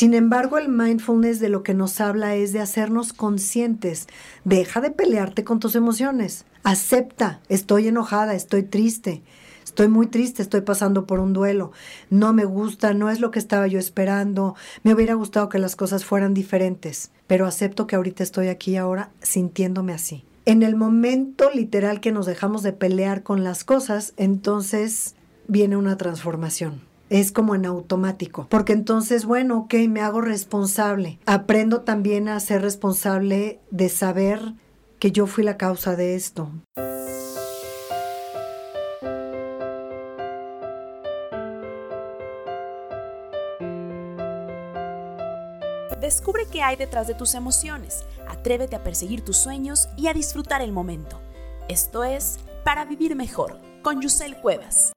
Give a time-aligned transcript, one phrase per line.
[0.00, 4.06] Sin embargo, el mindfulness de lo que nos habla es de hacernos conscientes.
[4.46, 6.46] Deja de pelearte con tus emociones.
[6.62, 9.22] Acepta, estoy enojada, estoy triste.
[9.62, 11.72] Estoy muy triste, estoy pasando por un duelo.
[12.08, 14.54] No me gusta, no es lo que estaba yo esperando.
[14.84, 19.10] Me hubiera gustado que las cosas fueran diferentes, pero acepto que ahorita estoy aquí ahora
[19.20, 20.24] sintiéndome así.
[20.46, 25.14] En el momento literal que nos dejamos de pelear con las cosas, entonces
[25.46, 31.18] viene una transformación es como en automático, porque entonces, bueno, ok, me hago responsable.
[31.26, 34.54] Aprendo también a ser responsable de saber
[34.98, 36.50] que yo fui la causa de esto.
[46.00, 50.62] Descubre qué hay detrás de tus emociones, atrévete a perseguir tus sueños y a disfrutar
[50.62, 51.20] el momento.
[51.68, 54.92] Esto es Para Vivir Mejor, con Yusel Cuevas.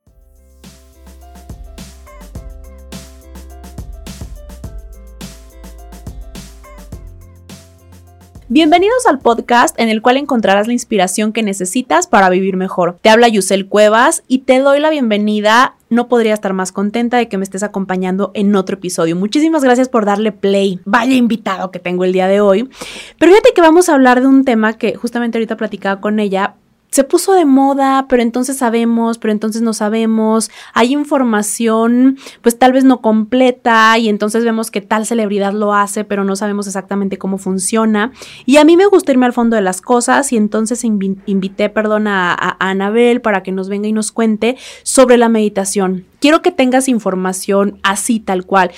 [8.54, 13.00] Bienvenidos al podcast en el cual encontrarás la inspiración que necesitas para vivir mejor.
[13.02, 15.76] Te habla Yusel Cuevas y te doy la bienvenida.
[15.90, 19.16] No podría estar más contenta de que me estés acompañando en otro episodio.
[19.16, 20.80] Muchísimas gracias por darle play.
[20.86, 22.70] Vaya invitado que tengo el día de hoy.
[23.18, 26.54] Pero fíjate que vamos a hablar de un tema que justamente ahorita platicaba con ella,
[26.94, 32.72] se puso de moda, pero entonces sabemos, pero entonces no sabemos, hay información pues tal
[32.72, 37.18] vez no completa y entonces vemos que tal celebridad lo hace, pero no sabemos exactamente
[37.18, 38.12] cómo funciona.
[38.46, 42.06] Y a mí me gusta irme al fondo de las cosas y entonces invité, perdón,
[42.06, 46.06] a, a Anabel para que nos venga y nos cuente sobre la meditación.
[46.20, 48.70] Quiero que tengas información así, tal cual,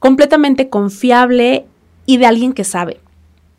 [0.00, 1.66] completamente confiable
[2.04, 2.98] y de alguien que sabe.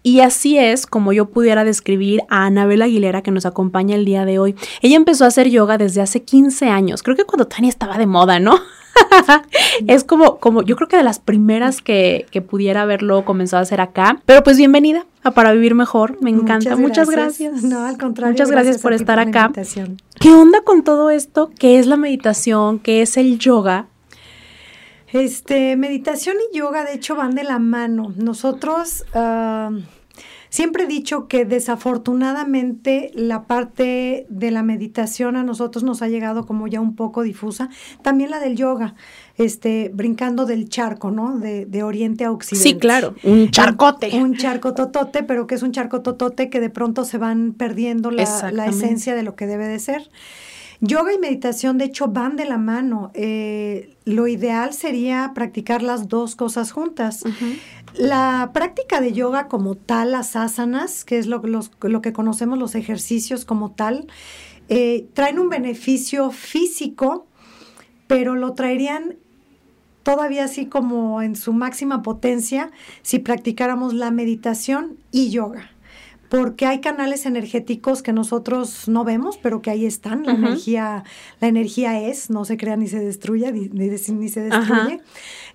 [0.04, 4.26] Y así es como yo pudiera describir a Anabel Aguilera que nos acompaña el día
[4.26, 4.56] de hoy.
[4.82, 8.08] Ella empezó a hacer yoga desde hace 15 años, creo que cuando Tania estaba de
[8.08, 8.60] moda, ¿no?
[9.88, 13.64] es como, como, yo creo que de las primeras que, que, pudiera haberlo comenzado a
[13.64, 14.22] hacer acá.
[14.26, 16.76] Pero pues bienvenida a Para Vivir Mejor, me encanta.
[16.76, 17.64] Muchas gracias.
[17.64, 18.34] No, al contrario.
[18.34, 19.52] Muchas gracias, por estar acá.
[20.20, 21.52] ¿Qué onda con todo esto?
[21.58, 22.80] ¿Qué es la meditación?
[22.80, 23.88] ¿Qué es el yoga?
[25.14, 28.14] Este, meditación y yoga, de hecho, van de la mano.
[28.16, 29.04] Nosotros
[30.52, 36.46] siempre he dicho que desafortunadamente la parte de la meditación a nosotros nos ha llegado
[36.46, 37.70] como ya un poco difusa.
[38.04, 38.94] También la del yoga,
[39.38, 41.40] este, brincando del charco, ¿no?
[41.40, 42.70] De, de oriente a occidente.
[42.70, 44.12] Sí, claro, un charcote.
[44.14, 48.12] Un, charco totote, pero que es un charco totote que de pronto se van perdiendo
[48.12, 50.10] la, la esencia de lo que debe de ser.
[50.84, 53.12] Yoga y meditación, de hecho, van de la mano.
[53.14, 57.24] Eh, lo ideal sería practicar las dos cosas juntas.
[57.94, 61.44] La práctica de yoga como tal, las asanas, que es lo,
[61.82, 64.08] lo que conocemos los ejercicios como tal,
[64.70, 67.28] eh, traen un beneficio físico,
[68.08, 69.18] pero lo traerían
[70.02, 72.72] todavía así como en su máxima potencia
[73.04, 75.71] si practicáramos la meditación y yoga
[76.32, 80.24] porque hay canales energéticos que nosotros no vemos, pero que ahí están.
[80.24, 81.04] La energía,
[81.42, 85.02] la energía es, no se crea ni se destruye, ni, ni, se destruye.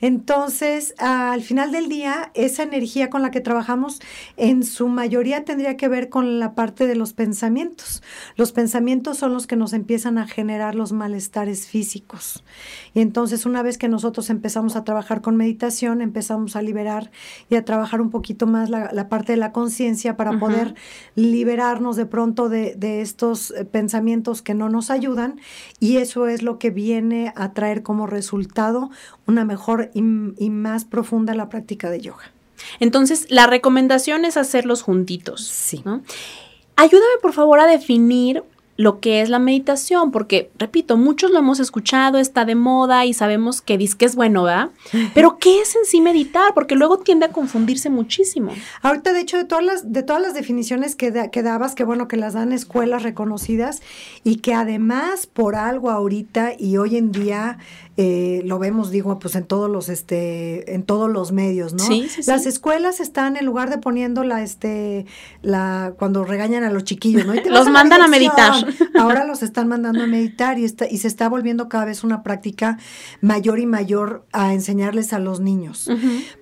[0.00, 4.00] Entonces, al final del día, esa energía con la que trabajamos,
[4.36, 8.02] en su mayoría tendría que ver con la parte de los pensamientos.
[8.36, 12.44] Los pensamientos son los que nos empiezan a generar los malestares físicos.
[12.94, 17.10] Y entonces, una vez que nosotros empezamos a trabajar con meditación, empezamos a liberar
[17.48, 20.74] y a trabajar un poquito más la, parte de la conciencia para poder
[21.14, 25.40] liberarnos de pronto de, estos eh, pensamientos que no nos ayudan
[25.80, 28.90] y eso es lo que viene a traer como resultado
[29.26, 32.32] una mejor y, más profunda la práctica de yoga.
[32.80, 35.46] Entonces, la recomendación es hacerlos juntitos.
[35.46, 35.82] Sí.
[36.76, 38.42] Ayúdame, por favor, a definir
[38.76, 43.14] lo que es la meditación, porque, repito, muchos lo hemos escuchado, está de moda y
[43.14, 44.70] sabemos que dice que es bueno, ¿verdad?
[45.14, 46.52] Pero, ¿qué es en sí meditar?
[46.54, 48.52] Porque luego tiende a confundirse muchísimo.
[48.82, 52.08] Ahorita, de hecho, de todas las, de todas las definiciones que, que dabas, que bueno,
[52.08, 53.80] que las dan escuelas reconocidas
[54.24, 57.58] y que además por algo ahorita y hoy en día
[57.98, 61.82] eh, lo vemos, digo, pues en todos los, este, en todos los medios, ¿no?
[61.82, 65.06] Sí, sí, Las escuelas están, en lugar de poniendo la, este,
[65.40, 67.32] la, cuando regañan a los chiquillos, ¿no?
[67.50, 68.52] los mandan a meditar.
[68.98, 72.22] Ahora los están mandando a meditar y, está, y se está volviendo cada vez una
[72.22, 72.78] práctica
[73.22, 75.90] mayor y mayor a enseñarles a los niños.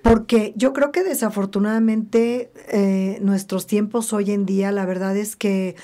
[0.01, 5.75] Porque yo creo que desafortunadamente eh, nuestros tiempos hoy en día, la verdad es que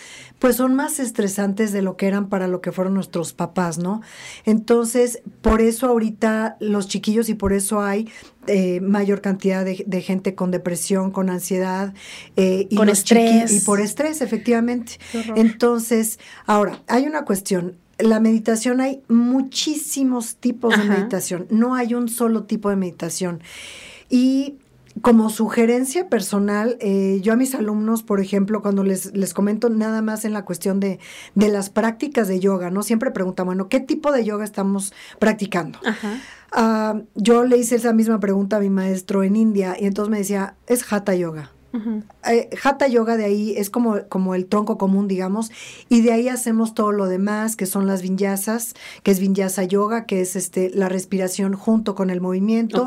[0.41, 4.01] pues son más estresantes de lo que eran para lo que fueron nuestros papás, ¿no?
[4.43, 8.09] Entonces, por eso ahorita los chiquillos y por eso hay
[8.47, 11.93] eh, mayor cantidad de, gente con depresión, con ansiedad
[12.37, 13.53] eh, y con estrés.
[13.53, 14.93] Y por estrés, efectivamente.
[15.35, 17.77] Entonces, ahora, hay una cuestión.
[17.99, 23.43] La meditación hay muchísimos tipos de meditación, no hay un solo tipo de meditación.
[24.09, 24.55] Y
[25.01, 30.01] como sugerencia personal, eh, yo a mis alumnos, por ejemplo, cuando les, les comento nada
[30.01, 30.99] más en la cuestión de,
[31.35, 32.83] de las prácticas de yoga, ¿no?
[32.83, 35.79] Siempre preguntan, bueno, ¿qué tipo de yoga estamos practicando?
[36.51, 40.17] Ah, yo le hice esa misma pregunta a mi maestro en India y entonces me
[40.17, 41.51] decía, es Hatha Yoga.
[42.29, 45.51] Eh, hatha yoga de ahí es como, como el tronco común, digamos,
[45.89, 50.05] y de ahí hacemos todo lo demás, que son las vinyasas, que es vinyasa yoga,
[50.05, 52.85] que es este la respiración junto con el movimiento.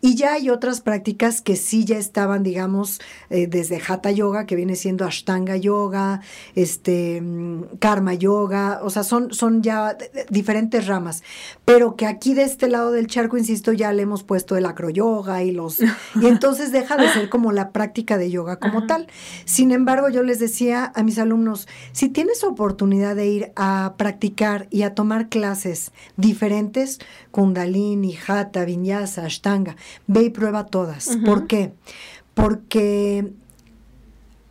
[0.00, 3.00] Y ya hay otras prácticas que sí ya estaban, digamos,
[3.30, 6.20] eh, desde hatha yoga, que viene siendo ashtanga yoga,
[6.54, 9.96] este mm, karma yoga, o sea, son, son ya
[10.30, 11.22] diferentes ramas,
[11.64, 15.42] pero que aquí de este lado del charco, insisto, ya le hemos puesto el acroyoga
[15.42, 19.06] y los y entonces deja de ser como la práctica de yoga como tal.
[19.44, 24.68] Sin embargo, yo les decía a mis alumnos, si tienes oportunidad de ir a practicar
[24.70, 26.98] y a tomar clases diferentes,
[27.30, 29.76] kundalini, hatha, vinyasa, ashtanga,
[30.06, 31.16] ve y prueba todas.
[31.24, 31.72] ¿Por qué?
[32.34, 33.32] Porque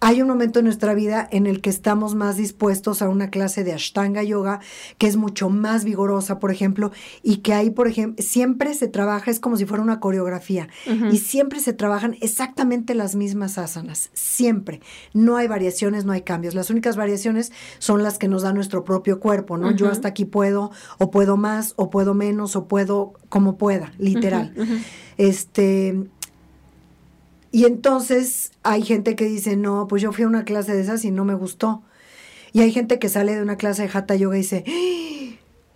[0.06, 3.63] hay un momento en nuestra vida en el que estamos más dispuestos a una clase
[3.63, 4.60] de Ashtanga Yoga,
[5.00, 6.92] que es mucho más vigorosa, por ejemplo,
[7.24, 10.69] y que ahí, por ejemplo, siempre se trabaja, es como si fuera una coreografía,
[11.12, 14.80] y siempre se trabajan exactamente las mismas asanas, siempre.
[15.16, 16.54] No hay variaciones, no hay cambios.
[16.54, 19.72] Las únicas variaciones son las que nos da nuestro propio cuerpo, ¿no?
[19.72, 20.69] Yo hasta aquí puedo,
[21.00, 24.54] o puedo más, o puedo menos, o puedo como pueda, literal.
[25.18, 25.98] Este,
[27.56, 31.06] y entonces hay gente que dice, no, pues yo fui a una clase de esas
[31.06, 31.84] y no me gustó.
[32.52, 34.66] Y hay gente que sale de una clase de Hatha Yoga y dice,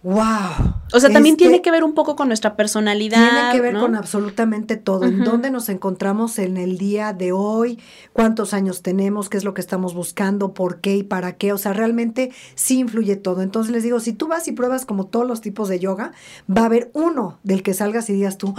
[0.03, 0.73] wow.
[0.91, 3.29] O sea, también tiene que ver un poco con nuestra personalidad.
[3.29, 5.05] Tiene que ver con absolutamente todo.
[5.05, 7.79] En dónde nos encontramos en el día de hoy,
[8.11, 11.53] cuántos años tenemos, qué es lo que estamos buscando, por qué y para qué.
[11.53, 13.41] O sea, realmente sí influye todo.
[13.41, 16.11] Entonces les digo, si tú vas y pruebas como todos los tipos de yoga,
[16.49, 18.53] va a haber uno del que salgas y digas tú,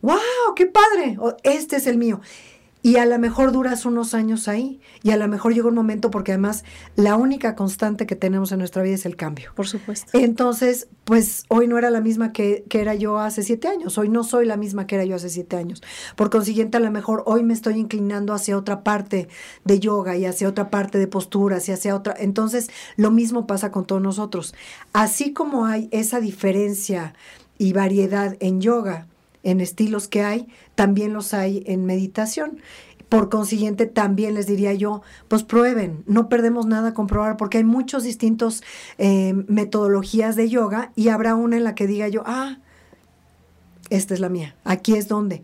[0.00, 0.52] wow, ¡Ah!
[0.54, 1.18] qué padre!
[1.42, 2.20] este es el mío.
[2.84, 6.10] Y a lo mejor duras unos años ahí y a lo mejor llega un momento
[6.10, 6.64] porque además
[6.96, 9.52] la única constante que tenemos en nuestra vida es el cambio.
[9.54, 10.10] Por supuesto.
[10.18, 14.08] Entonces, pues hoy no era la misma que, que, era yo hace siete años, hoy
[14.08, 15.80] no soy la misma que era yo hace siete años.
[16.16, 19.28] Por consiguiente, a lo mejor hoy me estoy inclinando hacia otra parte
[19.64, 22.16] de yoga y hacia otra parte de posturas y hacia otra.
[22.18, 24.54] Entonces, lo mismo pasa con todos nosotros.
[24.92, 27.14] Así como hay esa diferencia
[27.58, 29.06] y variedad en yoga,
[29.42, 32.60] en estilos que hay, también los hay en meditación.
[33.08, 37.64] Por consiguiente, también les diría yo, pues prueben, no perdemos nada con probar, porque hay
[37.64, 38.62] muchos distintos
[38.96, 42.58] eh, metodologías de yoga y habrá una en la que diga yo, ah,
[43.90, 45.42] esta es la mía, aquí es donde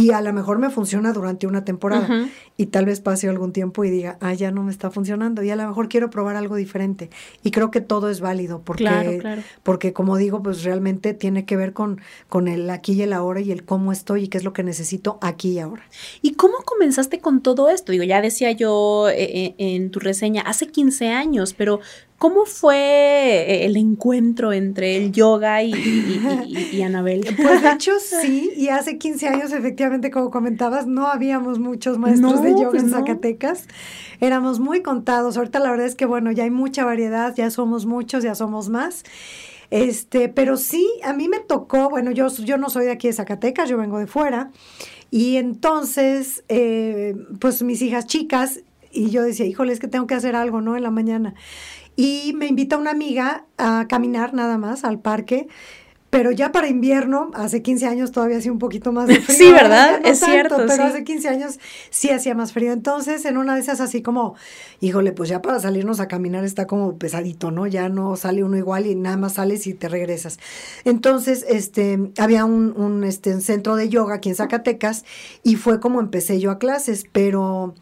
[0.00, 2.08] y a lo mejor me funciona durante una temporada
[2.56, 5.50] y tal vez pase algún tiempo y diga, ah, ya no me está funcionando y
[5.50, 7.10] a lo mejor quiero probar algo diferente.
[7.42, 11.74] Y creo que todo es válido porque, porque como digo, pues realmente tiene que ver
[11.74, 12.00] con,
[12.30, 14.62] con el aquí y el ahora y el cómo estoy y qué es lo que
[14.62, 15.82] necesito aquí y ahora.
[16.22, 17.92] ¿Y cómo comenzaste con todo esto?
[17.92, 21.80] Digo, ya decía yo eh, eh, en tu reseña, hace 15 años, pero
[22.20, 25.72] ¿Cómo fue el encuentro entre el yoga y,
[26.70, 27.24] y, Anabel?
[27.42, 32.42] Pues de hecho sí, y hace 15 años efectivamente, como comentabas, no habíamos muchos maestros
[32.42, 33.68] de yoga pues en Zacatecas.
[34.20, 35.38] Éramos muy contados.
[35.38, 38.68] Ahorita la verdad es que bueno, ya hay mucha variedad, ya somos muchos, ya somos
[38.68, 39.02] más.
[39.70, 43.14] Este, pero sí, a mí me tocó, bueno, yo, yo no soy de aquí de
[43.14, 44.50] Zacatecas, yo vengo de fuera.
[45.10, 48.60] Y entonces, eh, pues mis hijas chicas,
[48.92, 50.76] y yo decía, híjole, es que tengo que hacer algo, ¿no?
[50.76, 51.34] En la mañana.
[52.00, 55.48] Y me invita una amiga a caminar nada más al parque.
[56.08, 59.36] Pero ya para invierno, hace 15 años todavía hacía un poquito más de frío.
[59.36, 60.00] Sí, ¿verdad?
[60.02, 60.56] es cierto.
[60.66, 62.72] Pero hace 15 años sí hacía más frío.
[62.72, 64.34] Entonces, en una de esas, así como,
[64.80, 67.66] híjole, pues ya para salirnos a caminar está como pesadito, ¿no?
[67.66, 70.38] Ya no sale uno igual y nada más sales y te regresas.
[70.86, 75.04] Entonces, este, había un, un este, centro de yoga aquí en Zacatecas
[75.42, 77.74] y fue como empecé yo a clases, pero.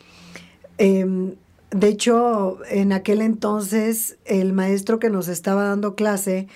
[0.78, 1.36] Eh,
[1.70, 6.48] de hecho, en aquel entonces, el maestro que nos estaba dando clase,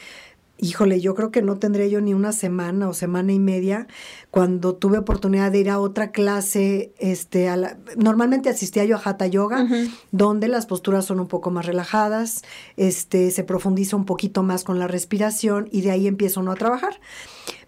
[0.62, 3.88] híjole, yo creo que no tendría yo ni una semana o semana y media
[4.30, 9.02] cuando tuve oportunidad de ir a otra clase, este, a la, normalmente asistía yo a
[9.04, 9.66] Hatha Yoga,
[10.12, 12.42] donde las posturas son un poco más relajadas,
[12.76, 16.56] este, se profundiza un poquito más con la respiración y de ahí empieza uno a
[16.56, 17.00] trabajar.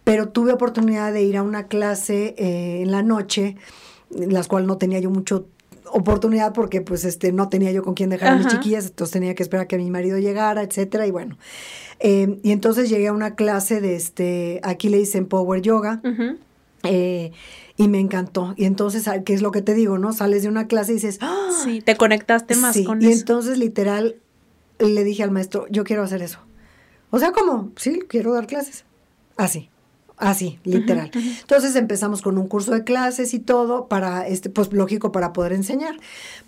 [0.05, 3.57] Pero tuve oportunidad de ir a una clase eh, en la noche,
[4.11, 5.49] las cual no tenía yo mucho
[5.95, 9.35] oportunidad porque pues este no tenía yo con quién dejar a mis chiquillas, entonces tenía
[9.35, 11.39] que esperar a que mi marido llegara, etcétera, y bueno.
[12.01, 16.03] Eh, y entonces llegué a una clase de este, aquí le dicen Power Yoga.
[16.83, 17.33] Eh,
[17.77, 18.55] y me encantó.
[18.57, 20.13] Y entonces, ¿qué es lo que te digo, no?
[20.13, 21.49] Sales de una clase y dices, ¡Ah!
[21.65, 23.15] Sí, te conectaste más con y eso.
[23.15, 24.17] Y entonces, literal,
[24.79, 26.41] le dije al maestro, yo quiero hacer eso.
[27.11, 28.85] O sea, como, sí, quiero dar clases.
[29.37, 29.71] Así.
[30.17, 31.11] Así, literal.
[31.13, 35.53] Entonces empezamos con un curso de clases y todo para, este, pues lógico, para poder
[35.53, 35.97] enseñar,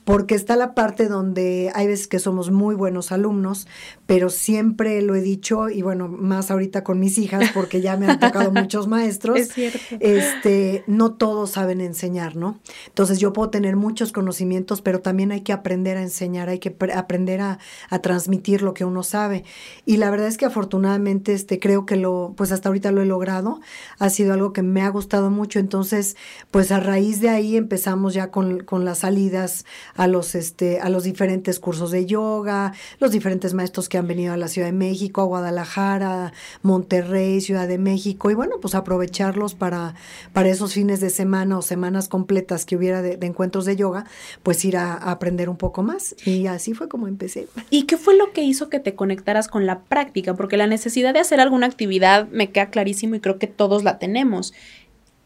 [0.04, 3.66] porque está la parte donde hay veces que somos muy buenos alumnos,
[4.06, 8.06] pero siempre lo he dicho, y bueno, más ahorita con mis hijas, porque ya me
[8.06, 9.78] han tocado muchos maestros, es cierto.
[9.98, 12.60] este, no todos saben enseñar, ¿no?
[12.86, 16.76] Entonces yo puedo tener muchos conocimientos, pero también hay que aprender a enseñar, hay que
[16.94, 17.58] aprender a,
[17.90, 19.42] a transmitir lo que uno sabe.
[19.86, 23.06] Y la verdad es que afortunadamente, este, creo que lo, pues hasta ahorita lo he
[23.06, 23.55] logrado
[23.98, 25.58] ha sido algo que me ha gustado mucho.
[25.58, 26.16] Entonces,
[26.50, 31.04] pues a raíz de ahí empezamos ya con, las salidas a los, este, a los
[31.04, 35.20] diferentes cursos de yoga, los diferentes maestros que han venido a la Ciudad de México,
[35.20, 36.32] a Guadalajara,
[36.62, 39.94] Monterrey, Ciudad de México, y bueno, pues aprovecharlos para,
[40.32, 44.06] para esos fines de semana o semanas completas que hubiera de, encuentros de yoga,
[44.42, 46.14] pues ir a, a, aprender un poco más.
[46.24, 47.48] Y así fue como empecé.
[47.70, 50.34] ¿Y qué fue lo que hizo que te conectaras con la práctica?
[50.34, 53.98] Porque la necesidad de hacer alguna actividad me queda clarísimo y creo que todos la
[53.98, 54.52] tenemos.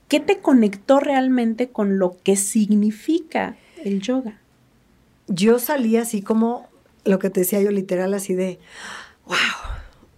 [0.08, 4.40] ¿Qué te conectó realmente con lo que significa el yoga?
[5.28, 6.68] Yo salí así como
[7.04, 8.58] lo que te decía yo literal, así de,
[9.26, 9.36] wow,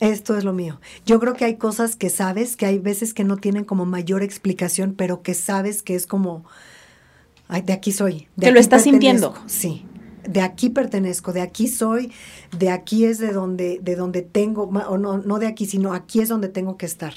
[0.01, 0.81] esto es lo mío.
[1.07, 4.23] Yo creo que hay cosas que sabes, que hay veces que no tienen como mayor
[4.23, 6.45] explicación, pero que sabes que es como,
[7.49, 8.29] ay, de aquí soy.
[8.37, 9.35] De que lo estás sintiendo.
[9.47, 9.85] Sí,
[10.27, 12.13] de aquí pertenezco, de aquí soy,
[12.57, 16.21] de aquí es de donde, de donde tengo, o no, no de aquí, sino aquí
[16.21, 17.15] es donde tengo que estar.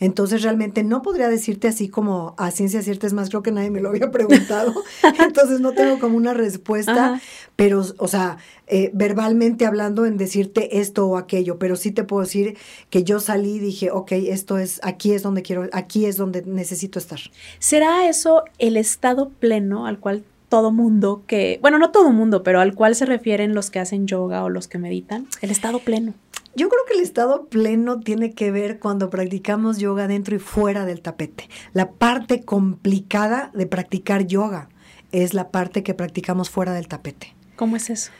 [0.00, 3.70] Entonces realmente no podría decirte así como a ciencia cierta, es más, creo que nadie
[3.70, 4.72] me lo había preguntado,
[5.24, 7.20] entonces no tengo como una respuesta,
[7.54, 12.22] pero, o sea, eh, verbalmente hablando en decirte esto o aquello, pero sí te puedo
[12.22, 12.56] decir
[12.88, 16.42] que yo salí y dije, ok, esto es, aquí es donde quiero, aquí es donde
[16.42, 17.20] necesito estar.
[17.58, 22.60] ¿Será eso el estado pleno al cual todo mundo que, bueno, no todo mundo, pero
[22.60, 26.12] al cual se refieren los que hacen yoga o los que meditan, el estado pleno.
[26.56, 30.84] Yo creo que el estado pleno tiene que ver cuando practicamos yoga dentro y fuera
[30.84, 31.48] del tapete.
[31.72, 34.68] La parte complicada de practicar yoga
[35.12, 37.34] es la parte que practicamos fuera del tapete.
[37.54, 38.10] ¿Cómo es eso?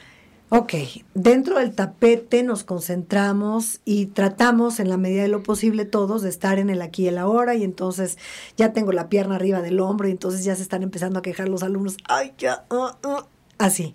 [0.53, 0.75] Ok,
[1.15, 6.29] dentro del tapete nos concentramos y tratamos en la medida de lo posible todos de
[6.29, 8.19] estar en el aquí y el ahora y entonces
[8.57, 11.49] ya tengo la pierna arriba del hombro y entonces ya se están empezando a quejar
[11.49, 13.23] los alumnos, ay, ya, uh, uh",
[13.59, 13.95] así.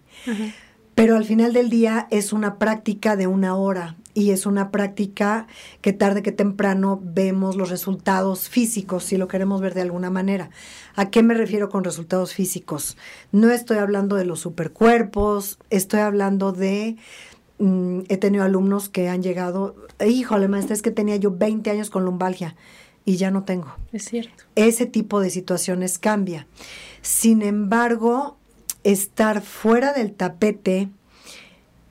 [0.94, 5.46] Pero al final del día es una práctica de una hora y es una práctica
[5.82, 10.50] que tarde que temprano vemos los resultados físicos, si lo queremos ver de alguna manera.
[10.96, 12.98] ¿A qué me refiero con resultados físicos?
[13.34, 16.96] No estoy hablando de los supercuerpos, estoy hablando de...
[17.60, 21.90] Mm, he tenido alumnos que han llegado, híjole, maestra, es que tenía yo 20 años
[21.90, 22.56] con lumbalgia
[23.04, 23.76] y ya no tengo.
[23.92, 24.46] Es cierto.
[24.56, 26.48] Ese tipo de situaciones cambia.
[27.02, 28.38] Sin embargo,
[28.86, 30.90] estar fuera del tapete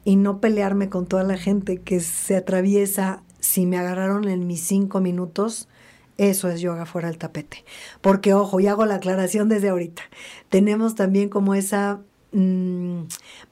[0.05, 4.63] y no pelearme con toda la gente que se atraviesa si me agarraron en mis
[4.63, 5.69] cinco minutos,
[6.17, 7.65] eso es yoga fuera del tapete.
[8.01, 10.03] Porque, ojo, y hago la aclaración desde ahorita,
[10.49, 12.01] tenemos también como esa
[12.33, 13.03] mm,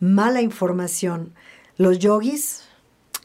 [0.00, 1.34] mala información.
[1.76, 2.64] Los yogis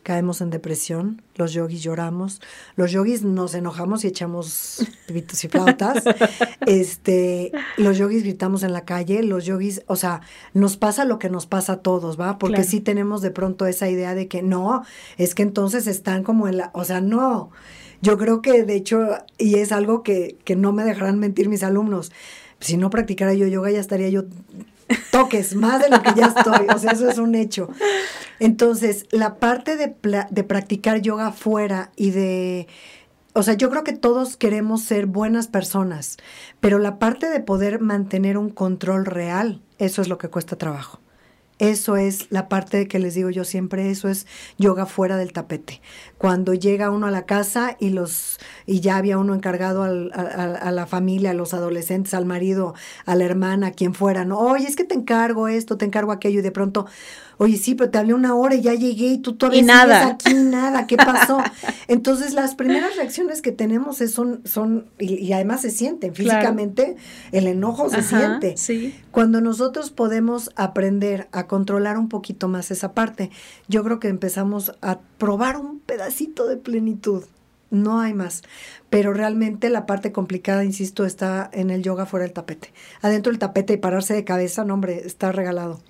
[0.07, 2.39] caemos en depresión, los yogis lloramos,
[2.77, 6.01] los yogis nos enojamos y echamos pitos y flautas,
[6.65, 10.21] este, los yogis gritamos en la calle, los yogis, o sea,
[10.53, 12.37] nos pasa lo que nos pasa a todos, ¿va?
[12.37, 14.85] Porque sí tenemos de pronto esa idea de que no,
[15.17, 17.51] es que entonces están como en la, o sea, no,
[18.01, 21.63] yo creo que de hecho, y es algo que, que no me dejarán mentir mis
[21.63, 22.13] alumnos,
[22.61, 24.23] si no practicara yo yoga ya estaría yo
[25.11, 27.69] toques más de lo que ya estoy, o sea, eso es un hecho.
[28.39, 29.95] Entonces, la parte de,
[30.29, 32.67] de practicar yoga fuera y de
[33.37, 36.17] o sea, yo creo que todos queremos ser buenas personas,
[36.59, 41.01] pero la parte de poder mantener un control real, eso es lo que cuesta trabajo.
[41.59, 44.25] Eso es la parte que les digo yo siempre, eso es
[44.57, 45.81] yoga fuera del tapete.
[46.17, 50.43] Cuando llega uno a la casa y los y ya había uno encargado al, a,
[50.43, 52.73] a, la familia, a los adolescentes, al marido,
[53.05, 54.39] a la hermana, a quien fuera, ¿no?
[54.39, 56.87] Oye, es que te encargo esto, te encargo aquello, y de pronto
[57.37, 60.07] oye, sí, pero te hablé una hora y ya llegué y tú todavía y nada.
[60.07, 61.37] aquí, nada, ¿qué pasó?
[61.87, 66.97] Entonces, las primeras reacciones que tenemos son, son y, además se sienten físicamente,
[67.31, 68.57] el enojo se siente.
[68.57, 68.95] Sí.
[69.11, 73.29] Cuando nosotros podemos aprender a controlar un poquito más esa parte,
[73.67, 76.06] yo creo que empezamos a probar un pedacito
[76.47, 77.23] de plenitud.
[77.69, 78.43] No hay más.
[78.89, 82.71] Pero realmente la parte complicada, insisto, está en el yoga fuera del tapete.
[83.01, 85.81] Adentro del tapete y pararse de cabeza, no, hombre, está regalado.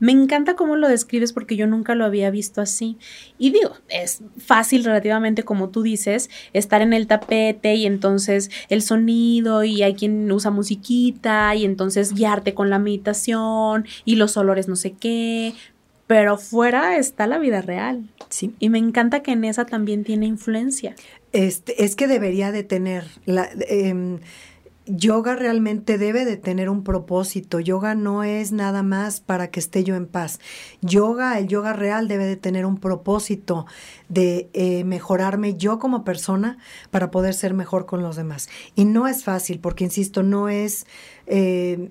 [0.00, 2.96] Me encanta cómo lo describes porque yo nunca lo había visto así.
[3.38, 8.80] Y digo, es fácil relativamente, como tú dices, estar en el tapete y entonces el
[8.80, 14.68] sonido y hay quien usa musiquita y entonces guiarte con la meditación y los olores
[14.68, 15.52] no sé qué.
[16.10, 18.10] Pero fuera está la vida real.
[18.30, 18.52] Sí.
[18.58, 20.96] Y me encanta que en esa también tiene influencia.
[21.30, 23.04] Este, es que debería de tener.
[23.26, 24.18] La, em,
[24.86, 27.60] yoga realmente debe de tener un propósito.
[27.60, 30.40] Yoga no es nada más para que esté yo en paz.
[30.80, 33.66] Yoga, el yoga real debe de tener un propósito
[34.08, 36.58] de eh, mejorarme yo como persona
[36.90, 38.48] para poder ser mejor con los demás.
[38.74, 40.88] Y no es fácil, porque insisto, no es...
[41.28, 41.88] Eh,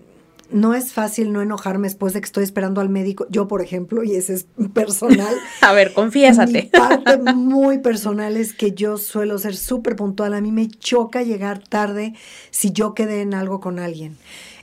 [0.51, 3.27] no es fácil no enojarme después de que estoy esperando al médico.
[3.29, 5.35] Yo, por ejemplo, y ese es personal.
[5.61, 6.51] A ver, confiésate.
[6.51, 10.33] Mi parte muy personal es que yo suelo ser súper puntual.
[10.33, 12.13] A mí me choca llegar tarde
[12.51, 14.17] si yo quedé en algo con alguien.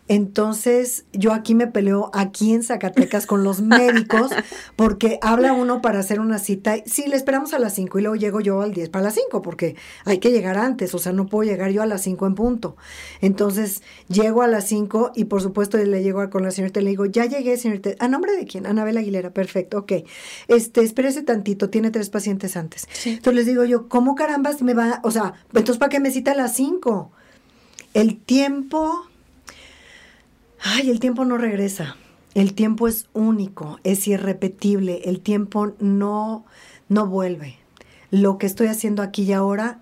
[0.08, 4.30] Entonces, yo aquí me peleo aquí en Zacatecas con los médicos
[4.76, 6.76] porque habla uno para hacer una cita.
[6.86, 9.42] Sí, le esperamos a las 5 y luego llego yo al 10 para las 5
[9.42, 12.34] porque hay que llegar antes, o sea, no puedo llegar yo a las 5 en
[12.36, 12.76] punto.
[13.20, 16.90] Entonces, llego a las 5 y por supuesto le llego con la señorita y le
[16.90, 17.90] digo, ya llegué, señorita.
[17.98, 18.66] ¿A nombre de quién?
[18.66, 19.92] Anabel Aguilera, perfecto, ok.
[20.46, 22.88] Este, espérese tantito, tiene tres pacientes antes.
[23.04, 25.00] Entonces les digo yo, ¿cómo carambas me va?
[25.02, 27.10] O sea, entonces ¿para qué me cita a las 5?
[27.94, 29.08] El tiempo
[30.66, 31.96] ay, el tiempo no regresa.
[32.34, 36.44] El tiempo es único, es irrepetible, el tiempo no,
[36.88, 37.56] no vuelve.
[38.10, 39.80] Lo que estoy haciendo aquí y ahora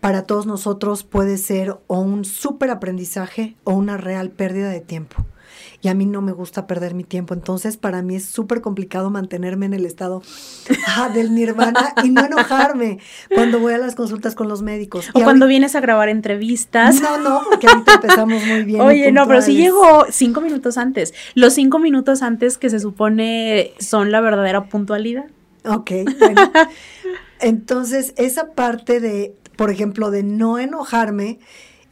[0.00, 5.26] para todos nosotros puede ser o un súper aprendizaje o una real pérdida de tiempo
[5.84, 7.34] y a mí no me gusta perder mi tiempo.
[7.34, 10.22] Entonces, para mí es súper complicado mantenerme en el estado
[10.86, 13.00] ah, del nirvana y no enojarme
[13.34, 15.10] cuando voy a las consultas con los médicos.
[15.12, 17.02] O cuando vienes a grabar entrevistas.
[17.02, 18.80] No, no, porque ahorita empezamos muy bien.
[18.80, 21.12] Oye, no, pero sí llego cinco minutos antes.
[21.34, 25.26] Los cinco minutos antes que se supone son la verdadera puntualidad.
[25.66, 26.50] Ok, bueno.
[27.40, 31.40] Entonces, esa parte de, por ejemplo, de no enojarme,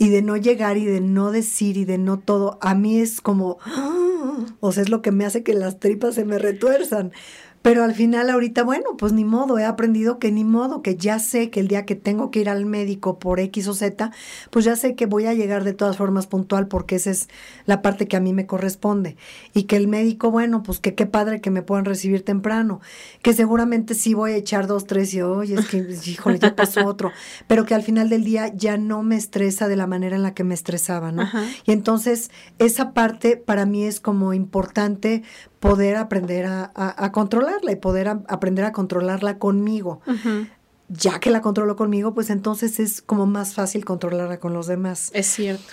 [0.03, 3.21] y de no llegar y de no decir y de no todo, a mí es
[3.21, 3.59] como,
[4.61, 7.13] o sea, es lo que me hace que las tripas se me retuerzan.
[7.63, 11.19] Pero al final ahorita, bueno, pues ni modo, he aprendido que ni modo, que ya
[11.19, 14.11] sé que el día que tengo que ir al médico por X o Z,
[14.51, 17.29] pues ya sé que voy a llegar de todas formas puntual porque esa es
[17.65, 19.17] la parte que a mí me corresponde.
[19.55, 22.81] Y que el médico, bueno, pues que qué padre que me puedan recibir temprano,
[23.23, 26.85] que seguramente sí voy a echar dos, tres y, oye, es que, híjole, ya pasó
[26.87, 27.13] otro,
[27.47, 30.35] pero que al final del día ya no me estresa de la manera en la
[30.35, 31.29] que me estresaba, ¿no?
[31.65, 35.23] Y entonces esa parte para mí es como importante
[35.63, 40.01] poder aprender a, controlarla y poder aprender a controlarla conmigo.
[40.89, 45.13] Ya que la controlo conmigo, pues entonces es como más fácil controlarla con los demás.
[45.15, 45.73] Es cierto.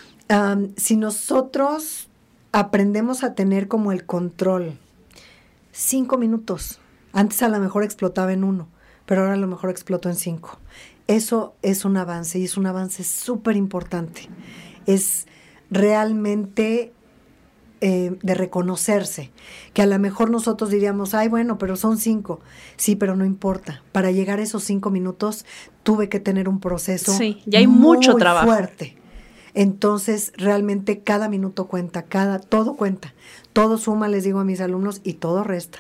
[0.78, 2.08] si nosotros
[2.52, 4.78] aprendemos a tener como el control,
[5.72, 6.80] cinco minutos,
[7.12, 8.68] antes a lo mejor explotaba en uno,
[9.08, 10.60] pero ahora a lo mejor explotó en cinco.
[11.08, 14.30] Eso es un avance y es un avance súper importante.
[14.86, 15.26] Es
[15.72, 16.94] realmente
[17.82, 19.32] eh, de reconocerse,
[19.74, 22.42] que a lo mejor nosotros diríamos, ay, bueno, pero son cinco.
[22.76, 23.84] Sí, pero no importa.
[23.92, 25.46] Para llegar a esos cinco minutos
[25.84, 28.48] tuve que tener un proceso sí, ya hay mucho trabajo.
[28.48, 28.98] fuerte.
[29.54, 33.14] Entonces, realmente cada minuto cuenta, cada, todo cuenta.
[33.54, 35.80] Todo suma, les digo a mis alumnos, y todo resta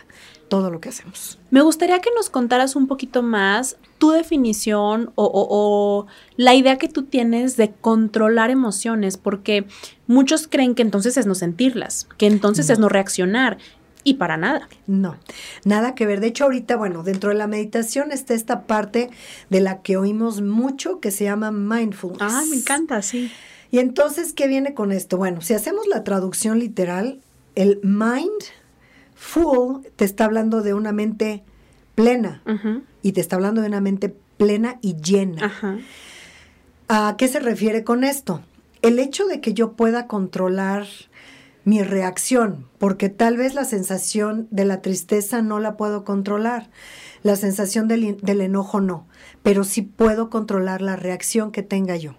[0.49, 1.39] todo lo que hacemos.
[1.51, 7.03] Me gustaría que nos contaras un poquito más tu definición o, la idea que tú
[7.03, 9.65] tienes de controlar emociones, porque
[10.07, 13.57] muchos creen que entonces es no sentirlas, que entonces es no reaccionar.
[14.05, 14.69] Y para nada.
[14.87, 15.17] No,
[15.65, 16.21] nada que ver.
[16.21, 19.09] De hecho, ahorita, bueno, dentro de la meditación está esta parte
[19.49, 22.21] de la que oímos mucho que se llama mindfulness.
[22.21, 23.29] Ah, me encanta, sí.
[23.71, 25.17] Y entonces, ¿qué viene con esto?
[25.17, 27.19] Bueno, si hacemos la traducción literal,
[27.55, 28.41] el mind
[29.19, 31.43] Full te está hablando de una mente
[31.93, 32.41] plena
[33.01, 35.51] y te está hablando de una mente plena y llena.
[36.87, 38.41] ¿A qué se refiere con esto?
[38.81, 40.87] El hecho de que yo pueda controlar
[41.65, 46.69] mi reacción, porque tal vez la sensación de la tristeza no la puedo controlar,
[47.21, 49.05] la sensación del, enojo no,
[49.43, 52.15] pero sí puedo controlar la reacción que tenga yo.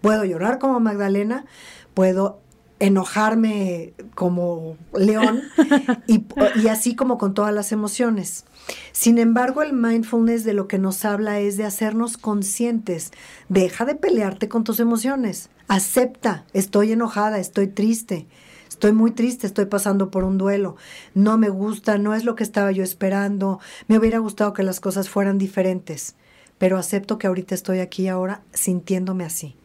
[0.00, 1.44] Puedo llorar como Magdalena,
[1.92, 2.41] puedo
[2.82, 5.42] enojarme como león
[6.08, 6.26] y,
[6.66, 8.44] así como con todas las emociones.
[8.90, 13.12] Sin embargo, el mindfulness de lo que nos habla es de hacernos conscientes.
[13.48, 15.48] Deja de pelearte con tus emociones.
[15.68, 18.26] Acepta, estoy enojada, estoy triste.
[18.68, 20.74] Estoy muy triste, estoy pasando por un duelo.
[21.14, 23.60] No me gusta, no es lo que estaba yo esperando.
[23.86, 26.16] Me hubiera gustado que las cosas fueran diferentes.
[26.58, 29.56] Pero acepto que ahorita estoy aquí ahora sintiéndome así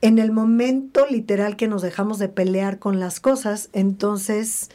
[0.00, 4.70] en el momento literal que nos dejamos de pelear con las cosas, entonces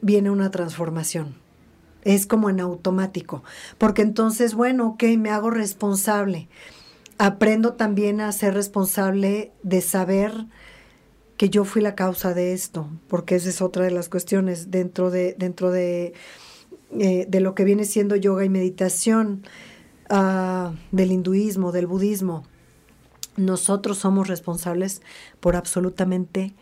[0.00, 1.34] viene una transformación.
[2.04, 3.42] Es como en automático,
[3.76, 6.48] porque entonces, bueno, ok, me hago responsable.
[7.18, 10.46] Aprendo también a ser responsable de saber
[11.36, 15.10] que yo fui la causa de esto, porque esa es otra de las cuestiones dentro
[15.10, 16.14] de, dentro de,
[16.98, 19.42] eh, de lo que viene siendo yoga y meditación
[20.08, 22.44] ah, del hinduismo, del budismo,
[23.38, 25.00] nosotros somos responsables
[25.40, 26.54] por absolutamente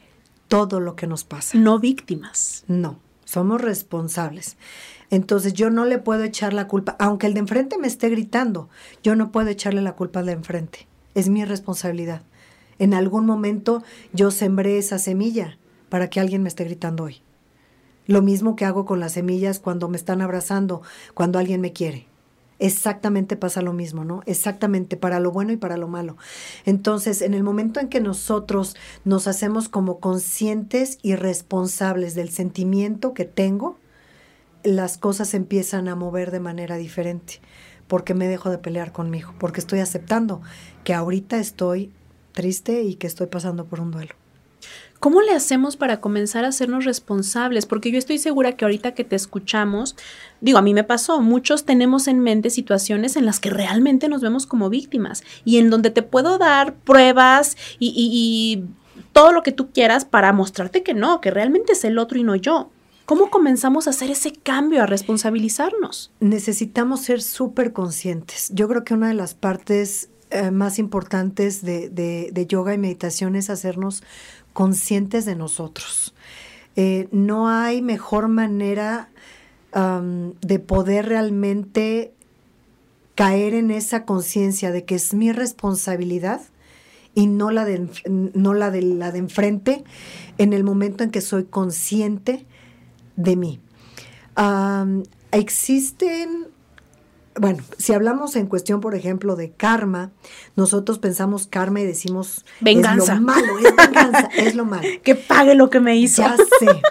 [0.49, 1.59] todo lo que nos pasa.
[1.59, 2.65] No víctimas.
[2.69, 4.57] No, somos responsables.
[5.11, 8.69] Entonces yo no le puedo echar la culpa, aunque el de enfrente me esté gritando,
[9.03, 10.87] yo no puedo echarle la culpa al de enfrente.
[11.15, 12.23] Es mi responsabilidad.
[12.79, 15.59] En algún momento yo sembré esa semilla
[15.89, 17.23] para que alguien me esté gritando hoy.
[18.07, 20.83] Lo mismo que hago con las semillas cuando me están abrazando,
[21.15, 22.07] cuando alguien me quiere.
[22.59, 24.23] Exactamente pasa lo mismo, ¿no?
[24.25, 26.17] Exactamente, para lo bueno y para lo malo.
[26.65, 33.13] Entonces, en el momento en que nosotros nos hacemos como conscientes y responsables del sentimiento
[33.13, 33.79] que tengo,
[34.65, 37.41] las cosas empiezan a mover de manera diferente,
[37.87, 40.41] porque me dejo de pelear conmigo, porque estoy aceptando
[40.83, 41.93] que ahorita estoy
[42.33, 44.15] triste y que estoy pasando por un duelo.
[45.01, 47.67] ¿Cómo le hacemos para comenzar a hacernos responsables?
[47.67, 49.97] Porque yo estoy segura que ahorita que te escuchamos,
[50.41, 54.23] digo, a mí me pasó, muchos tenemos en mente situaciones en las que realmente nos
[54.23, 58.65] vemos como víctimas y en donde te puedo dar pruebas y,
[59.13, 62.23] todo lo que tú quieras para mostrarte que no, que realmente es el otro y
[62.23, 62.71] no yo.
[63.07, 66.13] ¿Cómo comenzamos a hacer ese cambio, a responsabilizarnos?
[66.21, 68.51] Necesitamos ser súper conscientes.
[68.53, 73.49] Yo creo que una de las partes eh, más importantes de, yoga y meditación es
[73.49, 74.03] hacernos
[74.57, 76.15] conscientes de nosotros.
[76.77, 79.11] Eh, no hay mejor manera
[80.41, 82.15] de poder realmente
[83.15, 86.41] caer en esa conciencia de que es mi responsabilidad
[87.15, 89.85] y no la de, no la de la de enfrente
[90.39, 92.47] en el momento en que soy consciente
[93.17, 93.61] de mí.
[95.31, 96.56] existen
[97.39, 100.11] bueno, si hablamos en cuestión, por ejemplo, de karma,
[100.57, 103.15] nosotros pensamos karma y decimos venganza.
[103.15, 104.89] Es lo malo, es venganza, es lo malo.
[105.03, 106.23] Que pague lo que me hizo.
[106.23, 106.83] Ya sé.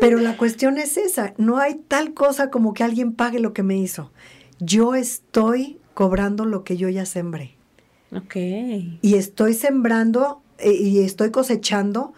[0.00, 3.62] Pero la cuestión es esa, no hay tal cosa como que alguien pague lo que
[3.62, 4.10] me hizo.
[4.58, 7.56] Yo estoy cobrando lo que yo ya sembré.
[8.14, 8.36] Ok.
[8.36, 12.14] Y estoy sembrando eh, y estoy cosechando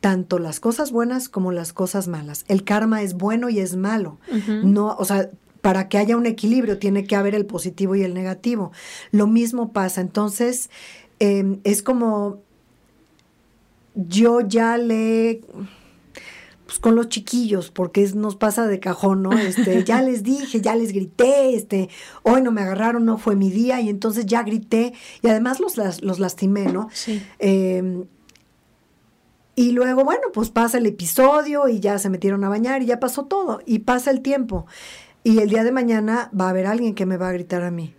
[0.00, 2.44] tanto las cosas buenas como las cosas malas.
[2.48, 4.18] El karma es bueno y es malo.
[4.62, 5.28] No, o sea,
[5.60, 8.72] para que haya un equilibrio tiene que haber el positivo y el negativo.
[9.10, 10.00] Lo mismo pasa.
[10.00, 10.70] Entonces,
[11.18, 12.40] em, es como
[13.94, 15.42] yo ya le
[16.68, 19.32] pues con los chiquillos, porque nos pasa de cajón, ¿no?
[19.32, 21.88] Este, ya les dije, ya les grité, este,
[22.22, 24.92] hoy no me agarraron, no fue mi día, y entonces ya grité,
[25.22, 26.90] y además los, los lastimé, ¿no?
[26.92, 27.22] Sí.
[27.38, 28.04] Em,
[29.54, 33.00] y luego, bueno, pues pasa el episodio y ya se metieron a bañar y ya
[33.00, 34.66] pasó todo, y pasa el tiempo.
[35.28, 37.70] Y el día de mañana va a haber alguien que me va a gritar a
[37.70, 37.94] mí.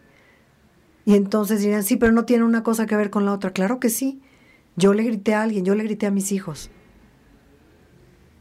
[1.06, 3.54] Y entonces dirán, sí, pero no tiene una cosa que ver con la otra.
[3.54, 4.20] Claro que sí.
[4.78, 6.72] Yo le grité a alguien, yo le grité a mis hijos.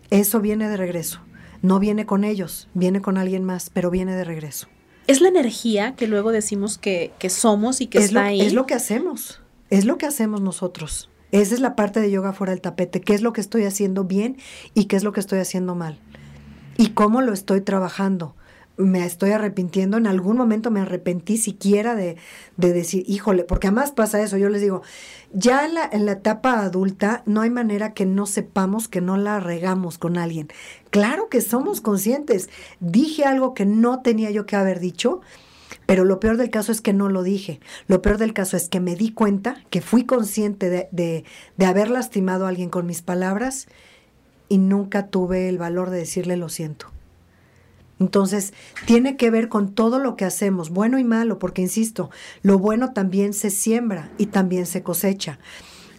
[0.08, 1.20] Eso viene de regreso.
[1.60, 4.68] No viene con ellos, viene con alguien más, pero viene de regreso.
[5.06, 8.40] Es la energía que luego decimos que, somos y que está ahí.
[8.40, 9.42] Es lo que hacemos.
[9.68, 11.10] Es lo que hacemos nosotros.
[11.30, 13.02] Esa es la parte de yoga fuera del tapete.
[13.02, 14.38] ¿Qué es lo que estoy haciendo bien
[14.72, 15.98] y qué es lo que estoy haciendo mal?
[16.78, 18.34] Y cómo lo estoy trabajando
[18.78, 22.16] me estoy arrepintiendo, en algún momento me arrepentí siquiera de,
[22.56, 24.82] de, decir, híjole, porque además pasa eso, yo les digo,
[25.32, 29.16] ya en la, en la etapa adulta no hay manera que no sepamos que no
[29.16, 30.48] la regamos con alguien.
[30.90, 32.48] Claro que somos conscientes,
[32.80, 35.20] dije algo que no tenía yo que haber dicho,
[35.86, 37.60] pero lo peor del caso es que no lo dije.
[37.88, 41.24] Lo peor del caso es que me di cuenta, que fui consciente de, de,
[41.56, 43.66] de haber lastimado a alguien con mis palabras
[44.48, 46.90] y nunca tuve el valor de decirle lo siento.
[48.00, 48.54] Entonces,
[48.86, 52.10] tiene que ver con todo lo que hacemos, bueno y malo, porque, insisto,
[52.42, 55.38] lo bueno también se siembra y también se cosecha.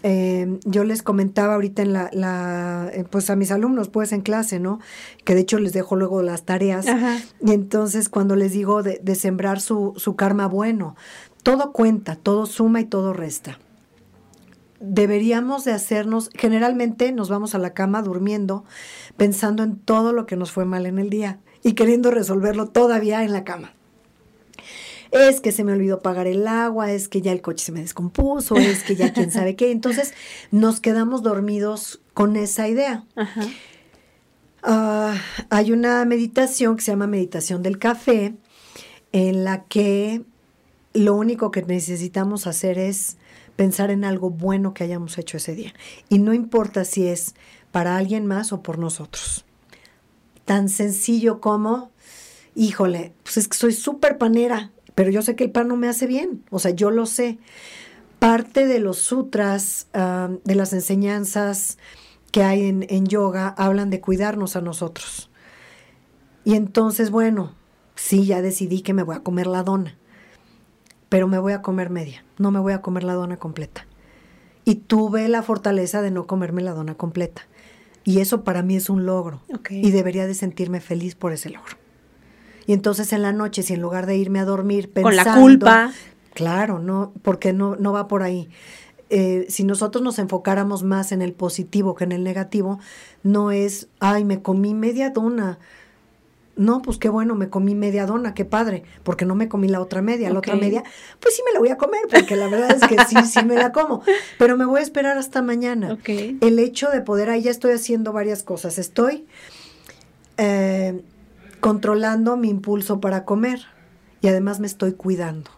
[0.02, 4.60] Eh, yo les comentaba ahorita en la, eh, pues a mis alumnos, pues en clase,
[4.60, 4.80] ¿no?
[5.26, 6.86] Que de hecho les dejo luego las tareas.
[7.46, 10.96] Y entonces cuando les digo de, de sembrar su, su karma bueno,
[11.44, 13.60] todo cuenta, todo suma y todo resta
[14.82, 18.64] deberíamos de hacernos, generalmente nos vamos a la cama durmiendo
[19.18, 23.24] pensando en todo lo que nos fue mal en el día y queriendo resolverlo todavía
[23.24, 23.74] en la cama.
[25.12, 27.82] Es que se me olvidó pagar el agua, es que ya el coche se me
[27.82, 29.72] descompuso, es que ya quién sabe qué.
[29.72, 30.14] Entonces
[30.52, 33.06] nos quedamos dormidos con esa idea.
[34.62, 35.16] Ah,
[35.50, 38.36] hay una meditación que se llama meditación del café,
[39.12, 40.24] en la que
[40.94, 43.18] lo único que necesitamos hacer es
[43.56, 45.74] pensar en algo bueno que hayamos hecho ese día.
[46.08, 47.34] Y no importa si es
[47.72, 49.46] para alguien más o por nosotros
[50.50, 51.92] tan sencillo como,
[52.56, 55.88] híjole, pues es que soy súper panera, pero yo sé que el pan no me
[55.88, 57.38] hace bien, o sea, yo lo sé.
[58.18, 61.78] Parte de los sutras, de las enseñanzas
[62.32, 65.30] que hay en, en yoga, hablan de cuidarnos a nosotros.
[66.44, 67.54] Y entonces, bueno,
[67.94, 70.00] sí, ya decidí que me voy a comer la dona.
[71.10, 73.86] pero me voy a comer media, no me voy a comer la dona completa.
[74.66, 77.44] Y tuve la fortaleza de no comerme la dona completa.
[78.04, 79.42] Y eso para mí es un logro.
[79.70, 81.78] Y debería de sentirme feliz por ese logro.
[82.66, 85.24] Y entonces en la noche, si en lugar de irme a dormir pensando...
[85.24, 85.94] Con la culpa.
[86.34, 88.50] Claro, no, porque no, no va por ahí.
[89.10, 92.80] Eh, si nosotros nos enfocáramos más en el positivo que en el negativo,
[93.24, 95.58] no es, ay, me comí media dona.
[96.60, 99.80] No, pues qué bueno, me comí media dona, qué padre, porque no me comí la
[99.80, 100.30] otra media.
[100.30, 100.84] La otra media,
[101.22, 103.56] pues sí me la voy a comer, porque la verdad es que sí, sí me
[103.56, 104.02] la como,
[104.38, 105.98] pero me voy a esperar hasta mañana.
[106.06, 108.78] El hecho de poder, ahí ya estoy haciendo varias cosas.
[108.78, 109.26] Estoy
[110.36, 111.02] eh,
[111.62, 113.62] controlando mi impulso para comer
[114.20, 115.52] y además me estoy cuidando.